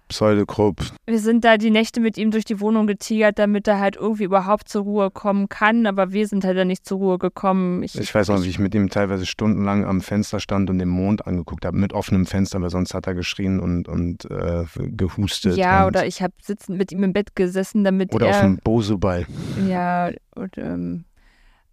[0.09, 0.81] Pseudokrupp.
[1.07, 4.25] wir sind da die Nächte mit ihm durch die Wohnung getigert, damit er halt irgendwie
[4.25, 5.87] überhaupt zur Ruhe kommen kann.
[5.87, 7.83] Aber wir sind halt dann nicht zur Ruhe gekommen.
[7.83, 10.89] Ich, Ich weiß noch, wie ich mit ihm teilweise stundenlang am Fenster stand und den
[10.89, 15.57] Mond angeguckt habe, mit offenem Fenster, weil sonst hat er geschrien und, und äh, gehustet.
[15.57, 18.43] Ja, oder ich habe sitzend mit ihm im Bett gesessen, damit oder auf er.
[18.43, 19.27] dem Boseball.
[19.69, 21.05] Ja, und, ähm,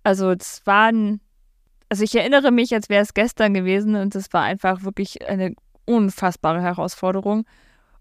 [0.03, 1.19] also es waren.
[1.89, 5.53] Also ich erinnere mich, als wäre es gestern gewesen und es war einfach wirklich eine
[5.85, 7.45] unfassbare Herausforderung.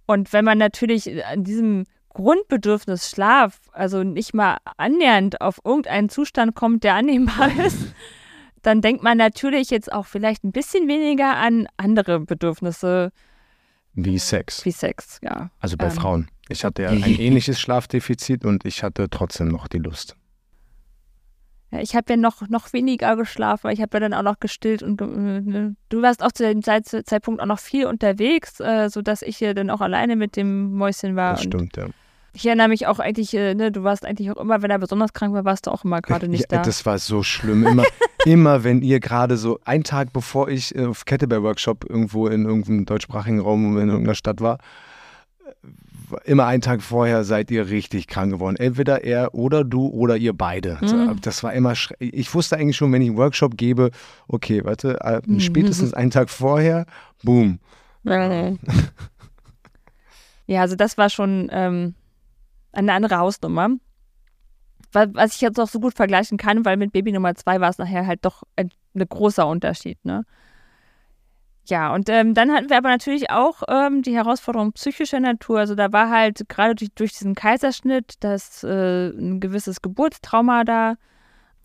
[0.07, 6.55] Und wenn man natürlich an diesem Grundbedürfnis Schlaf, also nicht mal annähernd auf irgendeinen Zustand
[6.55, 7.95] kommt, der annehmbar ist,
[8.63, 13.13] dann denkt man natürlich jetzt auch vielleicht ein bisschen weniger an andere Bedürfnisse
[13.95, 14.65] Wie Sex.
[14.65, 15.51] wie Sex, ja.
[15.61, 15.91] Also bei Ähm.
[15.93, 16.29] Frauen.
[16.49, 20.17] Ich hatte ja ein ähnliches Schlafdefizit und ich hatte trotzdem noch die Lust.
[21.73, 24.41] Ja, ich habe ja noch, noch weniger geschlafen, weil ich habe ja dann auch noch
[24.41, 25.75] gestillt und ge ne?
[25.89, 29.55] du warst auch zu dem Zeit Zeitpunkt auch noch viel unterwegs, äh, sodass ich hier
[29.55, 31.33] dann auch alleine mit dem Mäuschen war.
[31.33, 31.87] Das stimmt, ja.
[32.35, 35.12] Ich erinnere mich auch eigentlich, äh, ne, du warst eigentlich auch immer, wenn er besonders
[35.12, 36.62] krank war, warst du auch immer gerade nicht ja, da.
[36.62, 37.66] Das war so schlimm.
[37.66, 37.85] Immer,
[38.25, 42.85] immer wenn ihr gerade so, einen Tag bevor ich äh, auf Kettlebell-Workshop irgendwo in irgendeinem
[42.87, 44.59] deutschsprachigen Raum in irgendeiner Stadt war,
[46.25, 48.57] immer einen Tag vorher seid ihr richtig krank geworden.
[48.57, 50.79] Entweder er oder du oder ihr beide.
[50.81, 51.19] Mhm.
[51.23, 53.91] Das war immer, ich wusste eigentlich schon, wenn ich einen Workshop gebe,
[54.29, 55.41] okay, warte, äh, mhm.
[55.41, 56.87] spätestens einen Tag vorher,
[57.23, 57.59] boom.
[60.47, 61.95] Ja, also das war schon ähm,
[62.73, 63.71] eine andere Hausnummer.
[64.93, 67.79] Was ich jetzt auch so gut vergleichen kann, weil mit Baby Nummer zwei war es
[67.79, 70.27] nachher halt doch ein, ein großer Unterschied, ne?
[71.67, 75.61] Ja, und ähm, dann hatten wir aber natürlich auch ähm, die Herausforderung psychischer Natur.
[75.61, 80.97] Also da war halt gerade durch, durch diesen Kaiserschnitt das äh, ein gewisses Geburtstrauma da.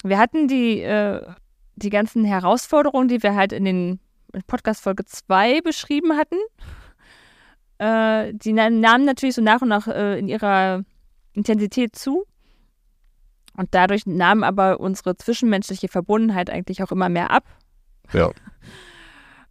[0.03, 1.25] Wir hatten die, äh,
[1.75, 3.99] die ganzen Herausforderungen, die wir halt in den
[4.45, 6.37] Podcast Folge 2 beschrieben hatten.
[7.79, 10.83] Äh, die nahmen natürlich so nach und nach äh, in ihrer
[11.33, 12.25] Intensität zu.
[13.55, 17.45] Und dadurch nahm aber unsere zwischenmenschliche Verbundenheit eigentlich auch immer mehr ab.
[18.13, 18.29] Ja.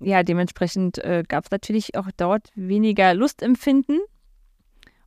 [0.00, 4.00] Ja, dementsprechend äh, gab es natürlich auch dort weniger Lustempfinden.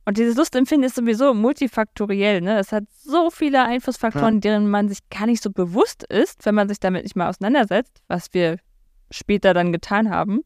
[0.04, 2.40] Und dieses Lustempfinden ist sowieso multifaktoriell.
[2.40, 2.58] Ne?
[2.58, 4.40] Es hat so viele Einflussfaktoren, ja.
[4.40, 8.02] deren man sich gar nicht so bewusst ist, wenn man sich damit nicht mal auseinandersetzt,
[8.08, 8.58] was wir
[9.10, 10.40] später dann getan haben.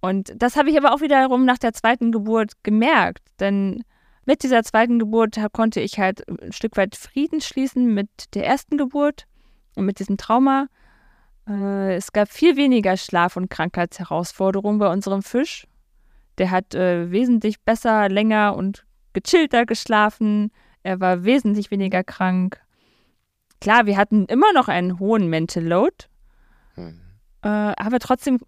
[0.00, 3.22] Und das habe ich aber auch wiederum nach der zweiten Geburt gemerkt.
[3.38, 3.82] Denn
[4.24, 8.78] mit dieser zweiten Geburt konnte ich halt ein Stück weit Frieden schließen mit der ersten
[8.78, 9.26] Geburt
[9.76, 10.68] und mit diesem Trauma.
[11.50, 15.66] Äh, es gab viel weniger Schlaf- und Krankheitsherausforderungen bei unserem Fisch.
[16.38, 20.52] Der hat äh, wesentlich besser, länger und gechillter geschlafen.
[20.82, 22.60] Er war wesentlich weniger krank.
[23.60, 26.06] Klar, wir hatten immer noch einen hohen Mental Load.
[26.76, 27.00] Mhm.
[27.42, 28.38] Äh, aber trotzdem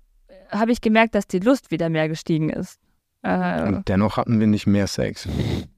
[0.51, 2.79] habe ich gemerkt, dass die Lust wieder mehr gestiegen ist.
[3.23, 5.29] Äh, und dennoch hatten wir nicht mehr Sex,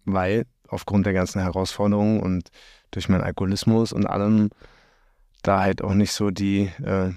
[0.05, 2.51] weil aufgrund der ganzen Herausforderungen und
[2.91, 4.51] durch meinen Alkoholismus und allem
[5.45, 7.11] da halt auch nicht so die äh,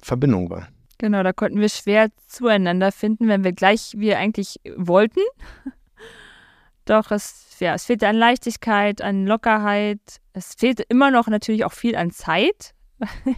[0.00, 0.68] Verbindung war.
[0.98, 5.20] Genau, da konnten wir schwer zueinander finden, wenn wir gleich wir eigentlich wollten.
[6.84, 10.00] Doch es, ja, es fehlte an Leichtigkeit, an Lockerheit.
[10.32, 12.74] Es fehlte immer noch natürlich auch viel an Zeit.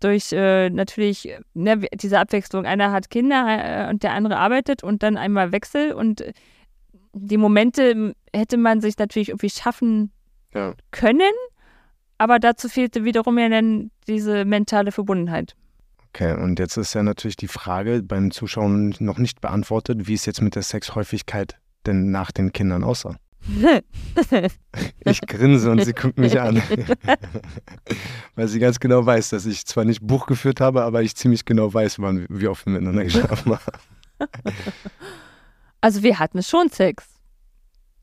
[0.00, 2.66] Durch äh, natürlich ne, diese Abwechslung.
[2.66, 5.92] Einer hat Kinder äh, und der andere arbeitet und dann einmal Wechsel.
[5.92, 6.22] Und
[7.14, 10.12] die Momente hätte man sich natürlich irgendwie schaffen
[10.52, 10.74] ja.
[10.90, 11.32] können.
[12.18, 15.54] Aber dazu fehlte wiederum ja dann diese mentale Verbundenheit.
[16.08, 20.26] Okay, und jetzt ist ja natürlich die Frage beim Zuschauen noch nicht beantwortet, wie es
[20.26, 21.56] jetzt mit der Sexhäufigkeit
[21.86, 23.16] denn nach den Kindern aussah.
[25.04, 26.62] ich grinse und sie guckt mich an.
[28.36, 31.44] Weil sie ganz genau weiß, dass ich zwar nicht Buch geführt habe, aber ich ziemlich
[31.44, 34.30] genau weiß, wann, wie oft wir miteinander geschlafen haben.
[35.80, 37.04] Also wir hatten schon Sex.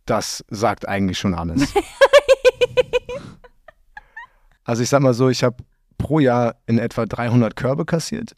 [0.06, 1.74] Das sagt eigentlich schon alles.
[4.72, 5.58] Also ich sag mal so, ich habe
[5.98, 8.38] pro Jahr in etwa 300 Körbe kassiert.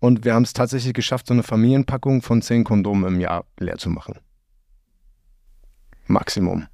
[0.00, 3.76] Und wir haben es tatsächlich geschafft, so eine Familienpackung von 10 Kondomen im Jahr leer
[3.76, 4.14] zu machen.
[6.06, 6.66] Maximum.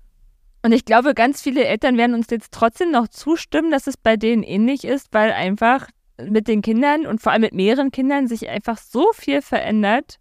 [0.62, 4.16] Und ich glaube, ganz viele Eltern werden uns jetzt trotzdem noch zustimmen, dass es bei
[4.16, 5.88] denen ähnlich ist, weil einfach
[6.24, 10.18] mit den Kindern und vor allem mit mehreren Kindern sich einfach so viel verändert.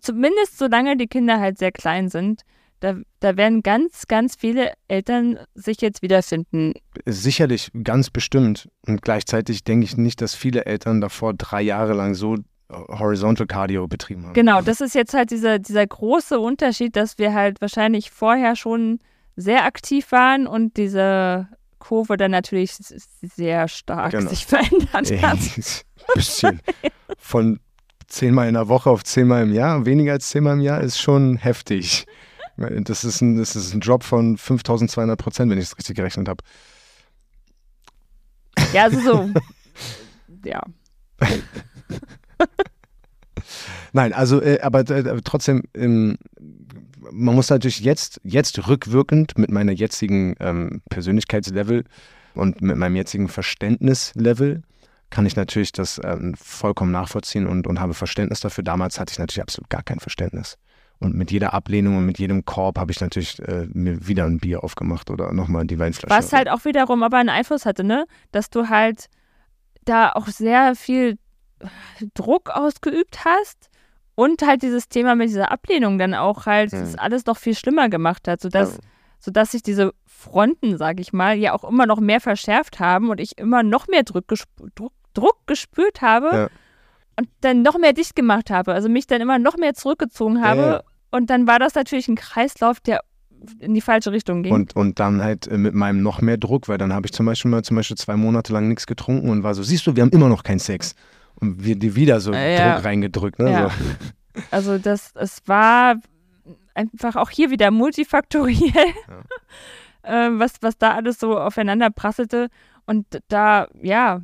[0.00, 2.42] Zumindest solange die Kinder halt sehr klein sind.
[2.80, 6.72] Da, da werden ganz, ganz viele Eltern sich jetzt wiederfinden.
[7.04, 8.68] Sicherlich, ganz bestimmt.
[8.86, 13.46] Und gleichzeitig denke ich nicht, dass viele Eltern davor drei Jahre lang so äh, Horizontal
[13.46, 14.32] Cardio betrieben haben.
[14.32, 18.98] Genau, das ist jetzt halt dieser, dieser große Unterschied, dass wir halt wahrscheinlich vorher schon
[19.36, 24.30] sehr aktiv waren und diese Kurve dann natürlich sehr stark genau.
[24.30, 25.38] sich verändert hat.
[25.38, 25.64] Ein
[26.14, 26.60] bisschen.
[27.18, 27.60] Von
[28.06, 31.36] zehnmal in der Woche auf zehnmal im Jahr, weniger als zehnmal im Jahr ist schon
[31.36, 32.06] heftig.
[32.60, 36.28] Das ist ein, das ist ein Drop von 5200 Prozent, wenn ich es richtig gerechnet
[36.28, 36.44] habe.
[38.74, 39.30] Ja, also so.
[40.44, 40.62] ja.
[43.92, 46.18] Nein, also, äh, aber äh, trotzdem, ähm,
[47.10, 51.84] man muss natürlich jetzt, jetzt rückwirkend mit meiner jetzigen ähm, Persönlichkeitslevel
[52.34, 54.62] und mit meinem jetzigen Verständnislevel
[55.08, 58.62] kann ich natürlich das ähm, vollkommen nachvollziehen und, und habe Verständnis dafür.
[58.62, 60.56] Damals hatte ich natürlich absolut gar kein Verständnis.
[61.00, 64.38] Und mit jeder Ablehnung und mit jedem Korb habe ich natürlich äh, mir wieder ein
[64.38, 66.14] Bier aufgemacht oder nochmal die Weinflasche.
[66.14, 68.06] Was halt auch wiederum aber einen Einfluss hatte, ne?
[68.32, 69.06] Dass du halt
[69.86, 71.18] da auch sehr viel
[72.14, 73.70] Druck ausgeübt hast
[74.14, 77.88] und halt dieses Thema mit dieser Ablehnung dann auch halt das alles noch viel schlimmer
[77.88, 78.80] gemacht hat, sodass ja.
[79.18, 83.20] sodass sich diese Fronten, sage ich mal, ja auch immer noch mehr verschärft haben und
[83.20, 86.48] ich immer noch mehr Druck, gespü Druck, Druck gespürt habe Ja.
[87.18, 90.60] und dann noch mehr dicht gemacht habe, also mich dann immer noch mehr zurückgezogen habe.
[90.60, 90.82] Ja.
[91.10, 93.02] Und dann war das natürlich ein Kreislauf, der
[93.58, 94.52] in die falsche Richtung ging.
[94.52, 97.26] Und, und dann halt äh, mit meinem noch mehr Druck, weil dann habe ich zum
[97.26, 100.02] Beispiel mal zum Beispiel zwei Monate lang nichts getrunken und war so, siehst du, wir
[100.02, 100.94] haben immer noch keinen Sex.
[101.36, 102.74] Und wir dir wieder so Äh, ja.
[102.74, 103.38] Druck reingedrückt.
[103.38, 103.50] Ne?
[103.50, 103.70] Ja.
[103.70, 103.74] So.
[104.50, 105.96] Also das, es war
[106.74, 108.72] einfach auch hier wieder multifaktoriell,
[110.02, 112.48] äh, was, was da alles so aufeinander prasselte.
[112.86, 114.20] Und da, ja,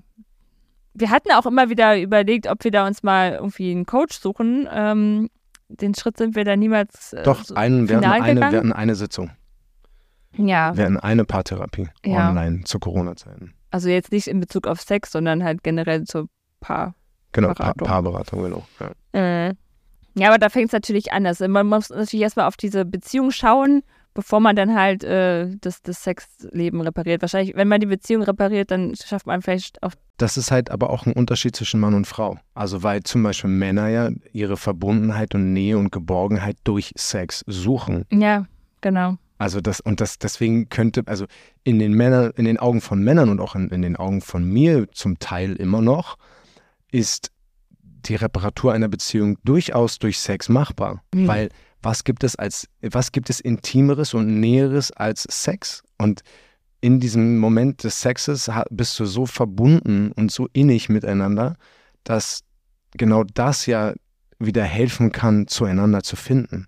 [0.95, 4.69] wir hatten auch immer wieder überlegt, ob wir da uns mal irgendwie einen Coach suchen.
[4.71, 5.31] Ähm,
[5.69, 8.73] den Schritt sind wir da niemals äh, Doch, so einen, wir, hatten eine, wir hatten
[8.73, 9.31] eine Sitzung.
[10.37, 12.29] ja, Wir hatten eine Paartherapie Ja.
[12.31, 13.55] online zu Corona-Zeiten.
[13.71, 16.29] also jetzt nicht in Bezug auf Sex, sondern halt generell zur
[16.61, 16.95] Paar.
[17.33, 17.87] Genau, pa Beratung.
[17.89, 18.67] Paarberatung, genau.
[18.81, 19.49] Ja.
[19.49, 19.55] Äh,
[20.15, 21.27] ja, aber da fängt es natürlich an.
[21.27, 23.83] Also man muss natürlich erstmal auf diese Beziehung schauen,
[24.17, 27.21] bevor man dann halt äh, das, das Sexleben repariert.
[27.21, 29.93] Wahrscheinlich, wenn man die Beziehung repariert, dann schafft man vielleicht auch.
[30.17, 32.39] Das ist halt aber auch ein Unterschied zwischen Mann und Frau.
[32.55, 38.07] Also weil zum Beispiel Männer ja ihre Verbundenheit und Nähe und Geborgenheit durch Sex suchen.
[38.11, 38.47] Ja,
[38.81, 39.19] genau.
[39.37, 41.27] Also das, und das, deswegen könnte, also
[41.63, 44.49] in den Männern, in den Augen von Männern und auch in, in den Augen von
[44.49, 46.17] mir zum Teil immer noch,
[46.91, 47.31] ist
[48.07, 51.03] die Reparatur einer Beziehung durchaus durch Sex machbar.
[51.13, 51.29] Mhm.
[51.29, 51.49] Weil
[51.83, 55.83] was gibt es als, was gibt es Intimeres und Näheres als Sex?
[55.99, 56.23] Und
[56.81, 61.57] in diesem Moment des Sexes bist du so verbunden und so innig miteinander,
[62.05, 62.43] dass
[62.93, 63.95] genau das ja
[64.39, 66.67] wieder helfen kann, zueinander zu finden.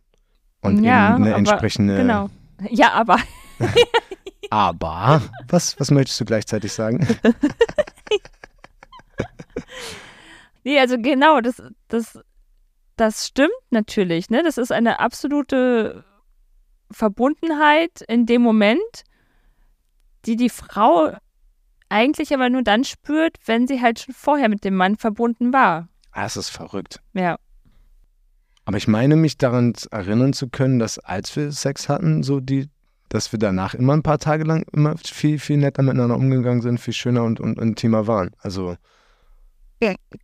[0.60, 2.30] Und Ja, eben eine aber- entsprechende Genau.
[2.70, 3.18] Ja, aber
[4.50, 7.06] aber, was, was möchtest du gleichzeitig sagen?
[10.64, 12.18] nee, also genau, das, das,
[13.00, 14.30] das stimmt natürlich.
[14.30, 14.42] Ne?
[14.42, 16.04] Das ist eine absolute
[16.90, 19.04] Verbundenheit in dem Moment,
[20.26, 21.12] die die Frau
[21.88, 25.88] eigentlich aber nur dann spürt, wenn sie halt schon vorher mit dem Mann verbunden war.
[26.12, 27.00] Ah, es ist verrückt.
[27.14, 27.38] Ja.
[28.64, 32.68] Aber ich meine mich daran erinnern zu können, dass als wir Sex hatten, so die,
[33.08, 36.78] dass wir danach immer ein paar Tage lang immer viel, viel netter miteinander umgegangen sind,
[36.78, 38.32] viel schöner und, und intimer waren.
[38.38, 38.76] Also,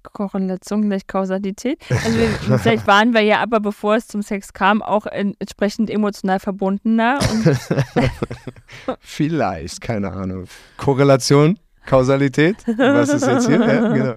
[0.03, 1.79] Korrelation gleich Kausalität.
[1.91, 2.29] Also wir,
[2.59, 7.19] vielleicht waren wir ja aber, bevor es zum Sex kam, auch en- entsprechend emotional verbundener.
[7.33, 7.45] Und
[9.01, 10.45] vielleicht, keine Ahnung.
[10.77, 13.59] Korrelation, Kausalität, was ist jetzt hier?
[13.61, 14.15] Ja, genau.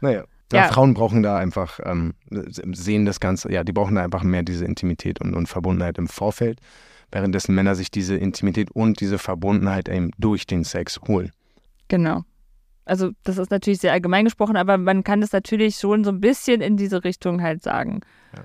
[0.00, 0.24] Naja.
[0.52, 0.68] Ja, Ja.
[0.68, 4.64] Frauen brauchen da einfach, ähm, sehen das Ganze, ja, die brauchen da einfach mehr diese
[4.64, 6.58] Intimität und, und Verbundenheit im Vorfeld,
[7.12, 11.32] währenddessen Männer sich diese Intimität und diese Verbundenheit eben durch den Sex holen.
[11.88, 12.22] genau.
[12.88, 16.20] Also das ist natürlich sehr allgemein gesprochen, aber man kann das natürlich schon so ein
[16.20, 18.00] bisschen in diese Richtung halt sagen.
[18.34, 18.44] Ja.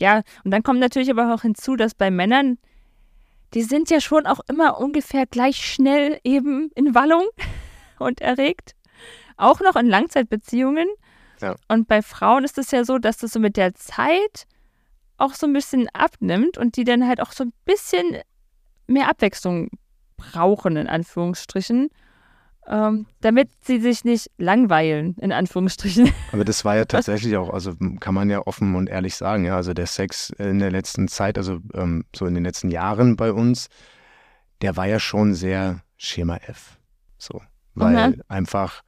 [0.00, 2.58] Ja, und dann kommt natürlich aber auch hinzu, dass bei Männern,
[3.52, 7.28] die sind ja schon auch immer ungefähr gleich schnell eben in Wallung
[7.98, 8.74] und erregt.
[9.36, 10.88] Auch noch in Langzeitbeziehungen.
[11.40, 11.54] Ja.
[11.68, 14.46] Und bei Frauen ist es ja so, dass das so mit der Zeit
[15.18, 18.18] auch so ein bisschen abnimmt und die dann halt auch so ein bisschen
[18.86, 19.68] mehr Abwechslung
[20.16, 21.90] brauchen, in Anführungsstrichen,
[22.66, 26.12] ähm, damit sie sich nicht langweilen, in Anführungsstrichen.
[26.32, 29.56] Aber das war ja tatsächlich auch, also kann man ja offen und ehrlich sagen, ja,
[29.56, 33.32] also der Sex in der letzten Zeit, also ähm, so in den letzten Jahren bei
[33.32, 33.68] uns,
[34.62, 36.78] der war ja schon sehr Schema F.
[37.18, 37.40] So,
[37.74, 38.22] weil Mhm.
[38.28, 38.82] einfach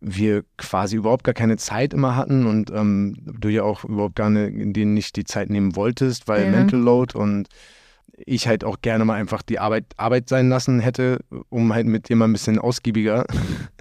[0.00, 4.30] wir quasi überhaupt gar keine Zeit immer hatten und ähm, du ja auch überhaupt gar
[4.30, 6.50] ne, denen nicht die Zeit nehmen wolltest, weil Ja.
[6.50, 7.48] Mental Load und
[8.26, 12.08] ich halt auch gerne mal einfach die Arbeit Arbeit sein lassen hätte, um halt mit
[12.08, 13.26] dir mal ein bisschen ausgiebiger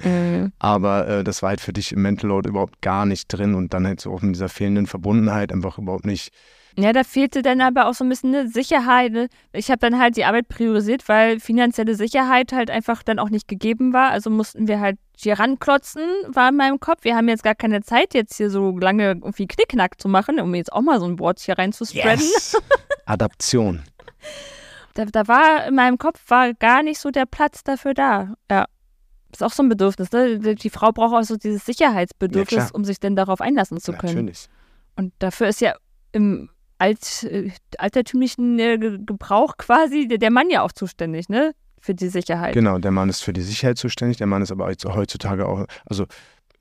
[0.04, 0.52] Mhm.
[0.60, 3.74] aber äh, das war halt für dich im Mental Load überhaupt gar nicht drin und
[3.74, 6.34] dann halt so auch mit dieser fehlenden Verbundenheit einfach überhaupt nicht.
[6.78, 9.12] Ja, da fehlte dann aber auch so ein bisschen eine Sicherheit.
[9.12, 9.28] ne?
[9.52, 13.50] Ich habe dann halt die Arbeit priorisiert, weil finanzielle Sicherheit halt einfach dann auch nicht
[13.50, 14.12] gegeben war.
[14.12, 17.04] Also mussten wir halt hier ranklotzen, war in meinem Kopf.
[17.04, 20.56] Wir haben jetzt gar keine Zeit, jetzt hier so lange irgendwie Knickknack zu machen, um
[20.56, 22.26] jetzt auch mal so ein Wort hier reinzuspreaden.
[23.06, 23.82] Adaption.
[24.94, 28.34] Da, da war in meinem Kopf war gar nicht so der Platz dafür da.
[28.50, 28.66] Ja.
[29.32, 30.40] Ist auch so ein Bedürfnis, ne?
[30.56, 34.16] Die Frau braucht auch so dieses Sicherheitsbedürfnis, Ja, um sich denn darauf einlassen zu können.
[34.16, 34.50] Natürlich.
[34.98, 35.76] Und dafür ist ja
[36.12, 36.50] im
[36.80, 41.54] alt, äh, altertümlichen äh, Ge- Gebrauch quasi der, der Mann ja auch zuständig, ne?
[41.80, 42.54] Für die Sicherheit.
[42.54, 46.06] Genau, der Mann ist für die Sicherheit zuständig, der Mann ist aber heutzutage auch, also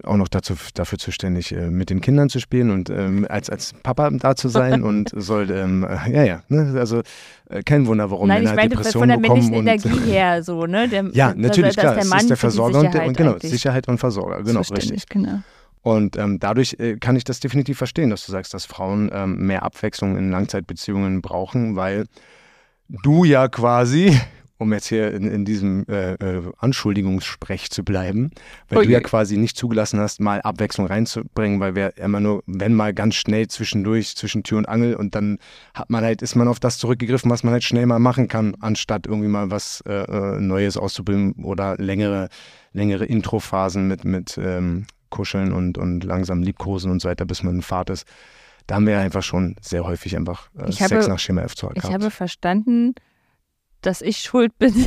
[0.05, 3.73] auch noch dazu, dafür zuständig, äh, mit den Kindern zu spielen und ähm, als, als
[3.83, 6.75] Papa da zu sein und soll, ähm, äh, ja, ja, ne?
[6.79, 7.03] also
[7.49, 10.11] äh, kein Wunder, warum Nein, ich Männer halt meine von Depressionen der bekommen männlichen Energie
[10.13, 10.89] her so, ne?
[10.89, 13.33] Der, ja, da- natürlich, klar, ist der Mann ist der Versorger und der, und genau,
[13.33, 15.07] eigentlich Sicherheit und Versorger, genau, richtig.
[15.09, 15.41] Genau.
[15.83, 19.47] Und ähm, dadurch äh, kann ich das definitiv verstehen, dass du sagst, dass Frauen ähm,
[19.47, 22.07] mehr Abwechslung in Langzeitbeziehungen brauchen, weil
[22.89, 24.19] du ja quasi
[24.61, 28.31] um jetzt hier in, in diesem äh, äh, Anschuldigungssprech zu bleiben,
[28.69, 32.43] weil Oh du ja quasi nicht zugelassen hast, mal Abwechslung reinzubringen, weil wir immer nur,
[32.47, 35.39] wenn mal ganz schnell zwischendurch, zwischen Tür und Angel und dann
[35.73, 38.55] hat man halt, ist man auf das zurückgegriffen, was man halt schnell mal machen kann,
[38.61, 42.29] anstatt irgendwie mal was äh, äh, Neues auszubilden oder längere,
[42.75, 47.57] längere Introphasen mit, mit ähm, Kuscheln und, und langsam Liebkosen und so weiter, bis man
[47.57, 48.07] in Fahrt ist.
[48.67, 51.55] Da haben wir ja einfach schon sehr häufig einfach äh, Sex habe- nach Schema F
[51.55, 51.79] gehabt.
[51.79, 52.95] Ich habe verstanden,
[53.81, 54.75] dass ich schuld bin.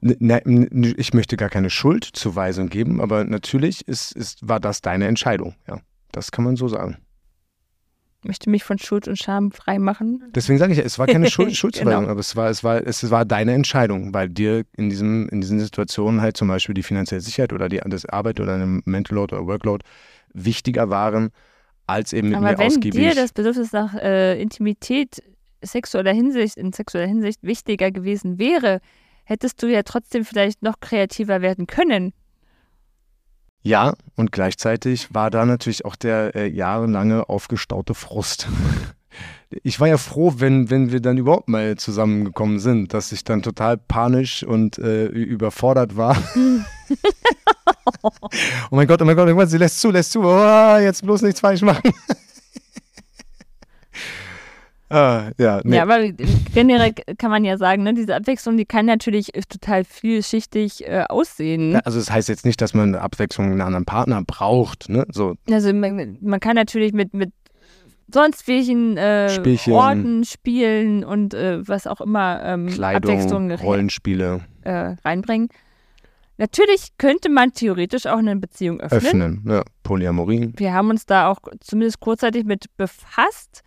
[0.00, 4.80] N- ne- n- ich möchte gar keine Schuldzuweisung geben, aber natürlich ist, ist, war das
[4.80, 5.56] deine Entscheidung.
[5.66, 5.80] Ja,
[6.12, 6.98] das kann man so sagen.
[8.22, 10.24] Ich möchte mich von Schuld und Scham freimachen.
[10.34, 12.10] Deswegen sage ich, ja, es war keine Schuld, Schuldzuweisung, Genau.
[12.12, 15.58] aber es war, es war, es war deine Entscheidung, weil dir in diesem, in diesen
[15.58, 19.34] Situationen halt zum Beispiel die finanzielle Sicherheit oder die das Arbeit oder eine Mental Load
[19.34, 19.84] oder Workload
[20.32, 21.30] wichtiger waren,
[21.88, 23.00] als eben mit Aber mir wenn ausgiebig.
[23.00, 25.22] dir das Bedürfnis nach äh, Intimität
[25.62, 28.80] sexueller Hinsicht, in sexueller Hinsicht wichtiger gewesen wäre,
[29.24, 32.12] hättest du ja trotzdem vielleicht noch kreativer werden können.
[33.62, 38.48] Ja, und gleichzeitig war da natürlich auch der äh, jahrelange aufgestaute Frust.
[39.62, 43.40] Ich war ja froh, wenn, wenn wir dann überhaupt mal zusammengekommen sind, dass ich dann
[43.42, 46.22] total panisch und äh, überfordert war.
[48.02, 50.22] oh mein Gott, oh mein Gott, irgendwas, sie lässt zu, lässt zu.
[50.22, 51.92] Oh, jetzt bloß nichts falsch machen.
[54.90, 55.76] Ah, ja, nee.
[55.76, 56.00] Ja, aber
[56.54, 61.04] generell kann man ja sagen, ne, diese Abwechslung, die kann natürlich äh, total vielschichtig äh,
[61.08, 61.72] aussehen.
[61.72, 64.88] Ja, Also das heißt jetzt nicht, dass man eine Abwechslung einen anderen Partner braucht.
[64.88, 65.06] Ne?
[65.12, 67.32] So, Also man, man kann natürlich mit, mit
[68.12, 69.72] sonst welchen äh, Spielchen.
[69.72, 75.48] Orten spielen und äh, was auch immer ähm, Kleidung, Abwechslung Rollenspiele äh, reinbringen.
[76.40, 79.00] Natürlich könnte man theoretisch auch eine Beziehung öffnen.
[79.02, 79.42] öffnen.
[79.44, 80.52] Ja, Polyamorie.
[80.56, 83.62] Wir haben uns da auch zumindest kurzzeitig mit befasst,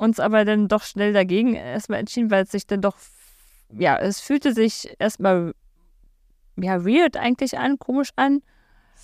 [0.00, 2.96] uns aber dann doch schnell dagegen erstmal entschieden, weil es sich dann doch,
[3.72, 5.52] ja, es fühlte sich erstmal
[6.56, 8.40] ja, weird eigentlich an, komisch an,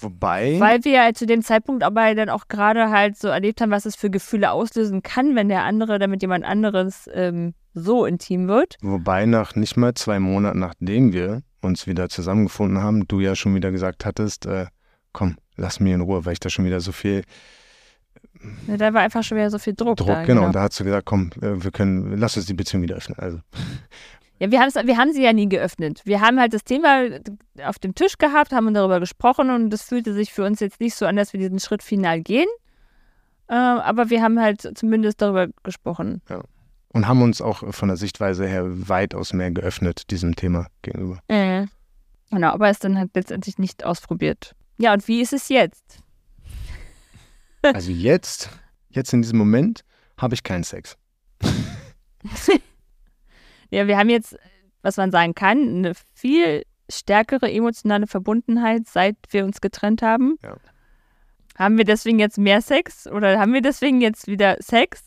[0.00, 0.58] Wobei.
[0.58, 3.86] weil wir ja zu dem Zeitpunkt aber dann auch gerade halt so erlebt haben, was
[3.86, 8.48] es für Gefühle auslösen kann, wenn der andere dann mit jemand anderes ähm, so intim
[8.48, 8.76] wird.
[8.80, 13.54] Wobei nach nicht mal zwei Monaten, nachdem wir uns wieder zusammengefunden haben, du ja schon
[13.54, 14.66] wieder gesagt hattest, äh,
[15.12, 17.22] komm, lass mich in Ruhe, weil ich da schon wieder so viel
[18.66, 20.24] Da war einfach schon wieder so viel Druck, Druck, da.
[20.24, 20.46] genau.
[20.46, 23.18] Und da hast du gesagt, komm, äh, wir können, lass uns die Beziehung wieder öffnen.
[23.18, 23.40] Also,
[24.38, 26.02] Ja, wir, wir haben sie ja nie geöffnet.
[26.04, 27.08] Wir haben halt das Thema
[27.64, 30.94] auf dem Tisch gehabt, haben darüber gesprochen und es fühlte sich für uns jetzt nicht
[30.94, 32.48] so an, dass wir diesen Schritt final gehen.
[33.48, 36.20] Äh, aber wir haben halt zumindest darüber gesprochen.
[36.92, 41.18] und haben uns auch von der Sichtweise her weitaus mehr geöffnet diesem Thema gegenüber.
[41.28, 41.66] Äh.
[42.30, 44.54] Genau, aber es dann halt letztendlich nicht ausprobiert.
[44.78, 46.00] Ja, und wie ist es jetzt?
[47.74, 48.50] Also jetzt,
[48.90, 49.84] jetzt in diesem Moment,
[50.18, 50.96] habe ich keinen Sex.
[53.70, 54.36] Ja, wir haben jetzt,
[54.82, 60.38] was man sagen kann, eine viel stärkere emotionale Verbundenheit, seit wir uns getrennt haben.
[60.42, 60.56] Ja.
[61.58, 65.02] Haben wir deswegen jetzt mehr Sex oder haben wir deswegen jetzt wieder Sex?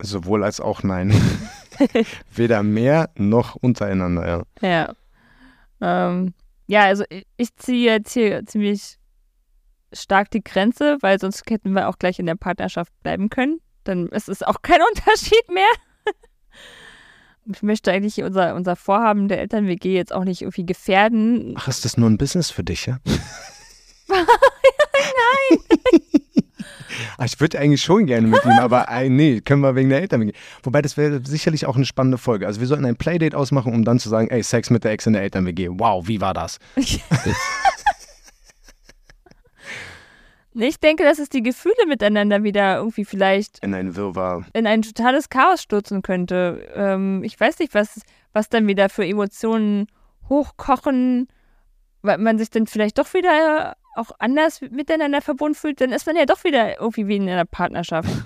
[0.00, 1.12] Sowohl als auch nein.
[2.34, 4.42] Weder mehr noch untereinander, ja.
[4.60, 4.94] Ja.
[5.80, 6.34] Ähm,
[6.66, 8.98] ja, also ich, ich ziehe jetzt hier ziemlich
[9.92, 13.60] stark die Grenze, weil sonst hätten wir auch gleich in der Partnerschaft bleiben können.
[13.84, 15.70] Dann ist es auch kein Unterschied mehr.
[17.52, 21.54] Ich möchte eigentlich unser, unser Vorhaben der Eltern-WG jetzt auch nicht irgendwie gefährden.
[21.56, 22.98] Ach, ist das nur ein Business für dich, ja?
[24.08, 24.26] Nein!
[27.18, 30.00] Ah, ich würde eigentlich schon gerne mit ihm, aber äh, nee, können wir wegen der
[30.00, 30.36] Eltern gehen.
[30.62, 32.46] Wobei, das wäre sicherlich auch eine spannende Folge.
[32.46, 35.06] Also wir sollten ein Playdate ausmachen, um dann zu sagen, ey, Sex mit der Ex
[35.06, 35.68] in der Eltern-WG.
[35.70, 36.58] Wow, wie war das?
[40.54, 44.44] Ich denke, dass es die Gefühle miteinander wieder irgendwie vielleicht In ein Wirrwarr.
[44.52, 46.68] in ein totales Chaos stürzen könnte.
[46.74, 48.00] Ähm, ich weiß nicht, was,
[48.32, 49.86] was dann wieder für Emotionen
[50.28, 51.28] hochkochen,
[52.02, 56.16] weil man sich dann vielleicht doch wieder auch anders miteinander verbunden fühlt, dann ist man
[56.16, 58.08] ja doch wieder irgendwie wie in einer Partnerschaft.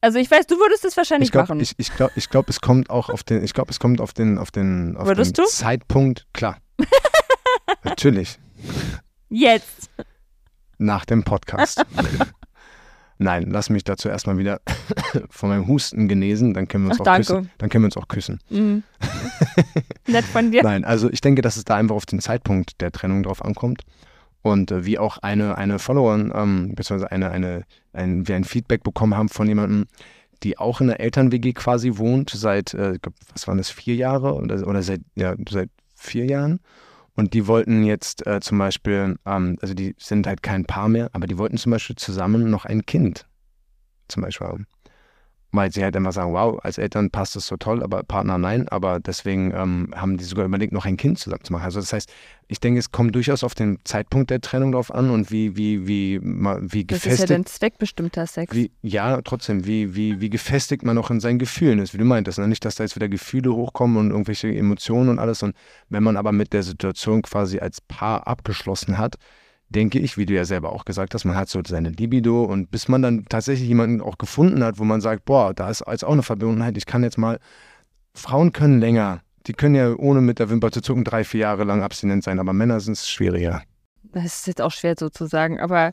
[0.00, 1.60] Also ich weiß, du würdest es wahrscheinlich Ich glaube, machen.
[1.60, 4.12] ich, ich glaub, ich glaub, es kommt auch auf den, ich glaube, es kommt auf
[4.12, 5.44] den, auf den, auf den du?
[5.46, 6.58] Zeitpunkt, klar.
[7.84, 8.38] Natürlich.
[9.30, 9.88] Jetzt.
[10.78, 11.84] Nach dem Podcast.
[13.18, 14.60] Nein, lass mich dazu erstmal wieder
[15.30, 17.26] von meinem Husten genesen, dann können wir uns Ach, auch danke.
[17.26, 17.50] küssen.
[17.58, 18.40] Dann können wir uns auch küssen.
[18.50, 18.82] Mhm.
[20.08, 20.62] Nett von dir.
[20.62, 23.82] Nein, also ich denke, dass es da einfach auf den Zeitpunkt der Trennung drauf ankommt.
[24.42, 28.82] Und äh, wie auch eine, eine Followerin, ähm, beziehungsweise eine, eine, ein, wir ein Feedback
[28.82, 29.86] bekommen haben von jemandem,
[30.42, 32.98] die auch in der Eltern-WG quasi wohnt, seit, äh,
[33.32, 36.60] was waren das, vier Jahre oder, oder seit, ja, seit vier Jahren.
[37.16, 41.10] Und die wollten jetzt äh, zum Beispiel, ähm, also die sind halt kein Paar mehr,
[41.12, 43.26] aber die wollten zum Beispiel zusammen noch ein Kind
[44.08, 44.66] zum Beispiel haben.
[45.54, 48.68] Weil sie halt immer sagen, wow, als Eltern passt es so toll, aber Partner nein,
[48.68, 51.64] aber deswegen ähm, haben die sogar überlegt, noch ein Kind zusammen zu machen.
[51.64, 52.10] Also das heißt,
[52.48, 55.86] ich denke, es kommt durchaus auf den Zeitpunkt der Trennung drauf an und wie, wie,
[55.86, 57.06] wie, wie gefestigt.
[57.06, 58.54] Das ist ja dann zweckbestimmter Sex.
[58.54, 62.04] Wie, ja, trotzdem, wie, wie, wie gefestigt man auch in seinen Gefühlen ist, wie du
[62.04, 62.38] meintest.
[62.38, 62.48] Ne?
[62.48, 65.42] Nicht, dass da jetzt wieder Gefühle hochkommen und irgendwelche Emotionen und alles.
[65.42, 65.54] Und
[65.88, 69.16] wenn man aber mit der Situation quasi als Paar abgeschlossen hat,
[69.68, 72.70] denke ich, wie du ja selber auch gesagt hast, man hat so seine Libido und
[72.70, 76.04] bis man dann tatsächlich jemanden auch gefunden hat, wo man sagt, boah, da ist jetzt
[76.04, 77.38] auch eine Verbundenheit, ich kann jetzt mal,
[78.14, 81.64] Frauen können länger, die können ja ohne mit der Wimper zu zucken drei, vier Jahre
[81.64, 83.62] lang abstinent sein, aber Männer sind es schwieriger.
[84.02, 85.92] Das ist jetzt auch schwer so zu sagen, aber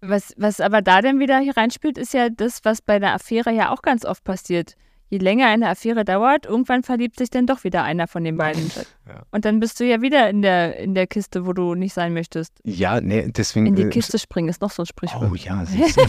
[0.00, 3.50] was, was aber da dann wieder hier reinspielt, ist ja das, was bei einer Affäre
[3.50, 4.76] ja auch ganz oft passiert
[5.08, 8.70] je länger eine Affäre dauert, irgendwann verliebt sich dann doch wieder einer von den beiden.
[9.08, 9.22] Ja.
[9.30, 12.12] Und dann bist du ja wieder in der, in der Kiste, wo du nicht sein
[12.12, 12.52] möchtest.
[12.64, 13.66] Ja, nee, deswegen.
[13.66, 15.30] In die äh, Kiste springen ist noch so ein Sprichwort.
[15.30, 16.02] Oh ja, siehst du.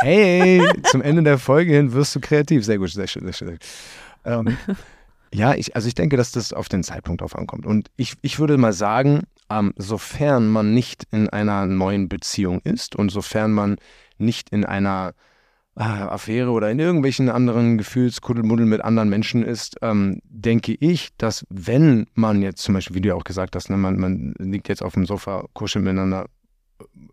[0.00, 2.64] hey, zum Ende der Folge hin wirst du kreativ.
[2.64, 3.58] Sehr gut, sehr schön, sehr schön.
[4.24, 4.56] Ähm,
[5.34, 7.66] ja, ich, also ich denke, dass das auf den Zeitpunkt drauf ankommt.
[7.66, 12.94] Und ich, ich würde mal sagen, ähm, sofern man nicht in einer neuen Beziehung ist
[12.94, 13.76] und sofern man
[14.18, 15.14] nicht in einer
[15.76, 22.06] Affäre oder in irgendwelchen anderen Gefühlskuddelmuddel mit anderen Menschen ist, ähm, denke ich, dass wenn
[22.14, 24.82] man jetzt zum Beispiel, wie du ja auch gesagt hast, ne, man, man liegt jetzt
[24.82, 26.26] auf dem Sofa, kuschelt miteinander,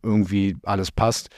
[0.02, 1.30] irgendwie alles passt,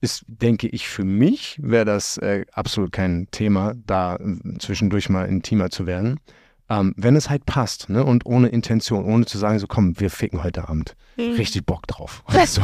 [0.00, 5.24] ist, denke ich, für mich wäre das äh, absolut kein Thema, da äh, zwischendurch mal
[5.24, 6.20] intimer zu werden.
[6.68, 10.10] Ähm, wenn es halt passt, ne, und ohne Intention, ohne zu sagen, so komm, wir
[10.10, 10.94] ficken heute Abend.
[11.16, 11.32] Mhm.
[11.32, 12.22] Richtig Bock drauf.
[12.46, 12.62] so.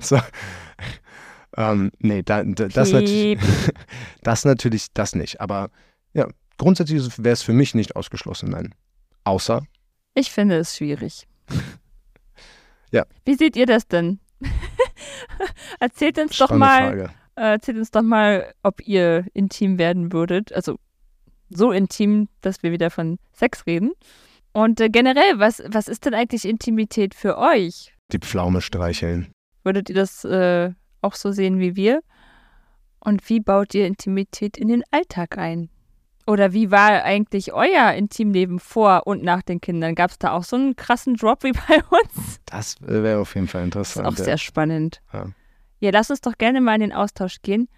[0.00, 0.18] so.
[1.58, 3.36] Ähm, nee, da, da, das, natürlich,
[4.22, 5.40] das natürlich, das nicht.
[5.40, 5.70] Aber
[6.12, 8.72] ja, grundsätzlich wäre es für mich nicht ausgeschlossen, nein.
[9.24, 9.66] Außer.
[10.14, 11.26] Ich finde es schwierig.
[12.92, 13.04] ja.
[13.24, 14.20] Wie seht ihr das denn?
[15.80, 20.52] erzählt uns Spannende doch mal, äh, erzählt uns doch mal, ob ihr intim werden würdet.
[20.52, 20.78] Also
[21.50, 23.90] so intim, dass wir wieder von Sex reden.
[24.52, 27.92] Und äh, generell, was, was ist denn eigentlich Intimität für euch?
[28.12, 29.32] Die Pflaume streicheln.
[29.64, 30.70] Würdet ihr das äh,
[31.00, 32.00] auch so sehen wie wir?
[33.00, 35.70] Und wie baut ihr Intimität in den Alltag ein?
[36.26, 39.94] Oder wie war eigentlich euer Intimleben vor und nach den Kindern?
[39.94, 42.40] Gab es da auch so einen krassen Drop wie bei uns?
[42.44, 44.06] Das wäre auf jeden Fall interessant.
[44.06, 45.00] Das ist auch sehr spannend.
[45.12, 45.26] Ja.
[45.80, 47.68] ja, lass uns doch gerne mal in den Austausch gehen.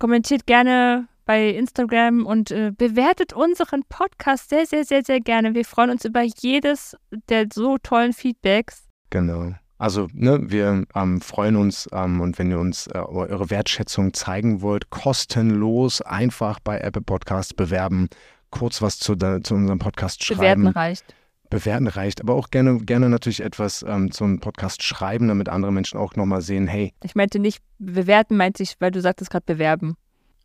[0.00, 5.54] Kommentiert gerne bei Instagram und äh, bewertet unseren Podcast sehr, sehr, sehr, sehr gerne.
[5.54, 6.96] Wir freuen uns über jedes
[7.28, 8.88] der so tollen Feedbacks.
[9.10, 9.52] Genau.
[9.78, 14.62] Also, ne, wir ähm, freuen uns ähm, und wenn ihr uns äh, eure Wertschätzung zeigen
[14.62, 18.08] wollt, kostenlos einfach bei Apple Podcasts bewerben,
[18.50, 20.62] kurz was zu, zu unserem Podcast schreiben.
[20.62, 21.14] Bewerten reicht.
[21.50, 25.98] Bewerten reicht, aber auch gerne, gerne natürlich etwas ähm, zum Podcast schreiben, damit andere Menschen
[25.98, 26.92] auch nochmal sehen, hey.
[27.04, 29.96] Ich meinte nicht bewerten, meinte ich, weil du sagtest gerade bewerben.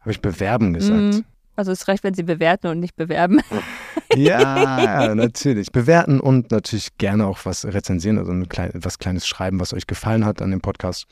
[0.01, 1.15] Habe ich bewerben gesagt?
[1.15, 1.25] Mhm.
[1.56, 3.41] Also es reicht, wenn sie bewerten und nicht bewerben.
[4.16, 5.72] ja, natürlich.
[5.72, 9.88] Bewerten und natürlich gerne auch was rezensieren, also ein klein, was Kleines schreiben, was euch
[9.88, 11.06] gefallen hat an dem Podcast.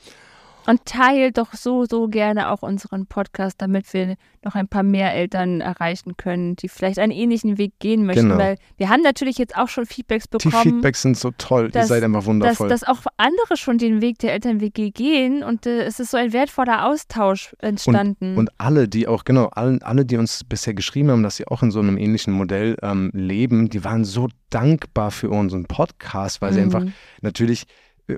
[0.70, 4.14] Und teilt doch so, so gerne auch unseren Podcast, damit wir
[4.44, 8.28] noch ein paar mehr Eltern erreichen können, die vielleicht einen ähnlichen Weg gehen möchten.
[8.28, 8.38] Genau.
[8.38, 10.54] Weil wir haben natürlich jetzt auch schon Feedbacks bekommen.
[10.62, 12.68] Die Feedbacks sind so toll, dass, ihr seid einfach wundervoll.
[12.68, 16.16] Dass, dass auch andere schon den Weg der Eltern-WG gehen und äh, es ist so
[16.16, 18.34] ein wertvoller Austausch entstanden.
[18.34, 21.48] Und, und, alle, die auch, genau, alle, alle, die uns bisher geschrieben haben, dass sie
[21.48, 26.40] auch in so einem ähnlichen Modell ähm, leben, die waren so dankbar für unseren Podcast,
[26.40, 26.54] weil mhm.
[26.54, 26.84] sie einfach
[27.22, 27.66] natürlich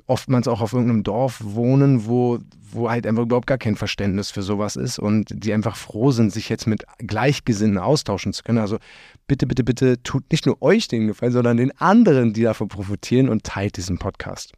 [0.06, 2.38] oftmals auch auf irgendeinem Dorf wohnen, wo,
[2.70, 6.32] wo halt einfach überhaupt gar kein Verständnis für sowas ist und die einfach froh sind,
[6.32, 8.58] sich jetzt mit Gleichgesinnten austauschen zu können.
[8.58, 8.78] Also
[9.26, 13.28] bitte, bitte, bitte tut nicht nur euch den Gefallen, sondern den anderen, die davon profitieren
[13.28, 14.52] und teilt diesen Podcast.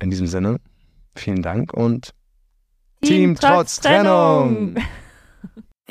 [0.00, 0.58] In diesem Sinne,
[1.14, 2.12] vielen Dank und
[3.02, 4.76] Team, Team trotz, trotz Trennung.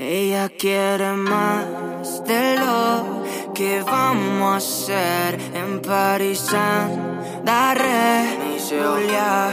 [0.04, 6.48] Ella quiere más de lo que vamos a hacer en París.
[7.46, 9.52] Daré Julia.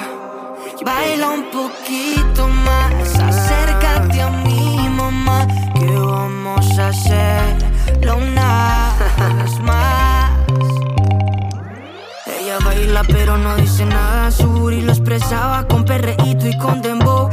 [0.82, 8.94] Baila un poquito más, acércate a mi mamá, que vamos a hacerlo una
[9.42, 10.30] vez más.
[12.40, 17.28] Ella baila pero no dice nada, su y lo expresaba con perreíto y con dembow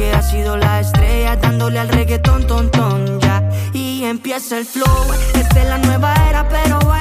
[0.00, 3.46] que ha sido la estrella dándole al reggaetón, ton, ton, ya.
[3.74, 6.99] Y empieza el flow, esta es la nueva era, pero baila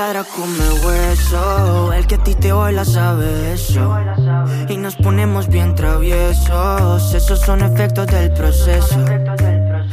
[0.00, 1.92] ladra come hueso.
[1.92, 3.84] El que a ti te baila sabe eso.
[4.68, 7.14] Y nos ponemos bien traviesos.
[7.14, 8.98] Esos son efectos del proceso.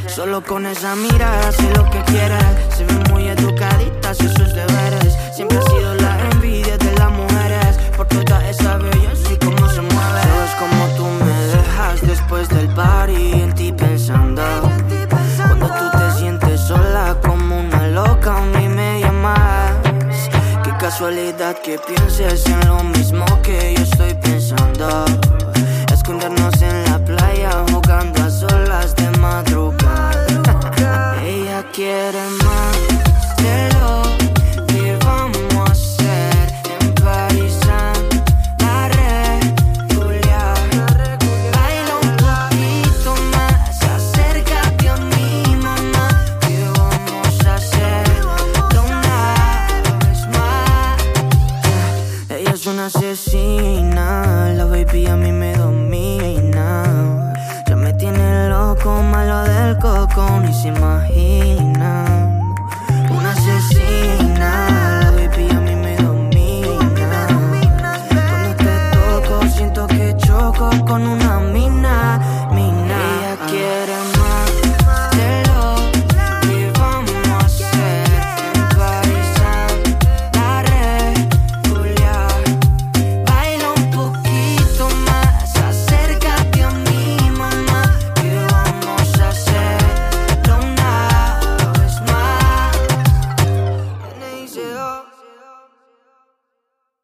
[0.07, 2.45] Solo con esa mirada sé lo que quieras,
[2.75, 5.11] Se ve muy educadita, hace sus deberes.
[5.35, 5.86] Siempre ha sido
[20.97, 25.36] casualidad que pienses en lo mismo que yo estoy pensando.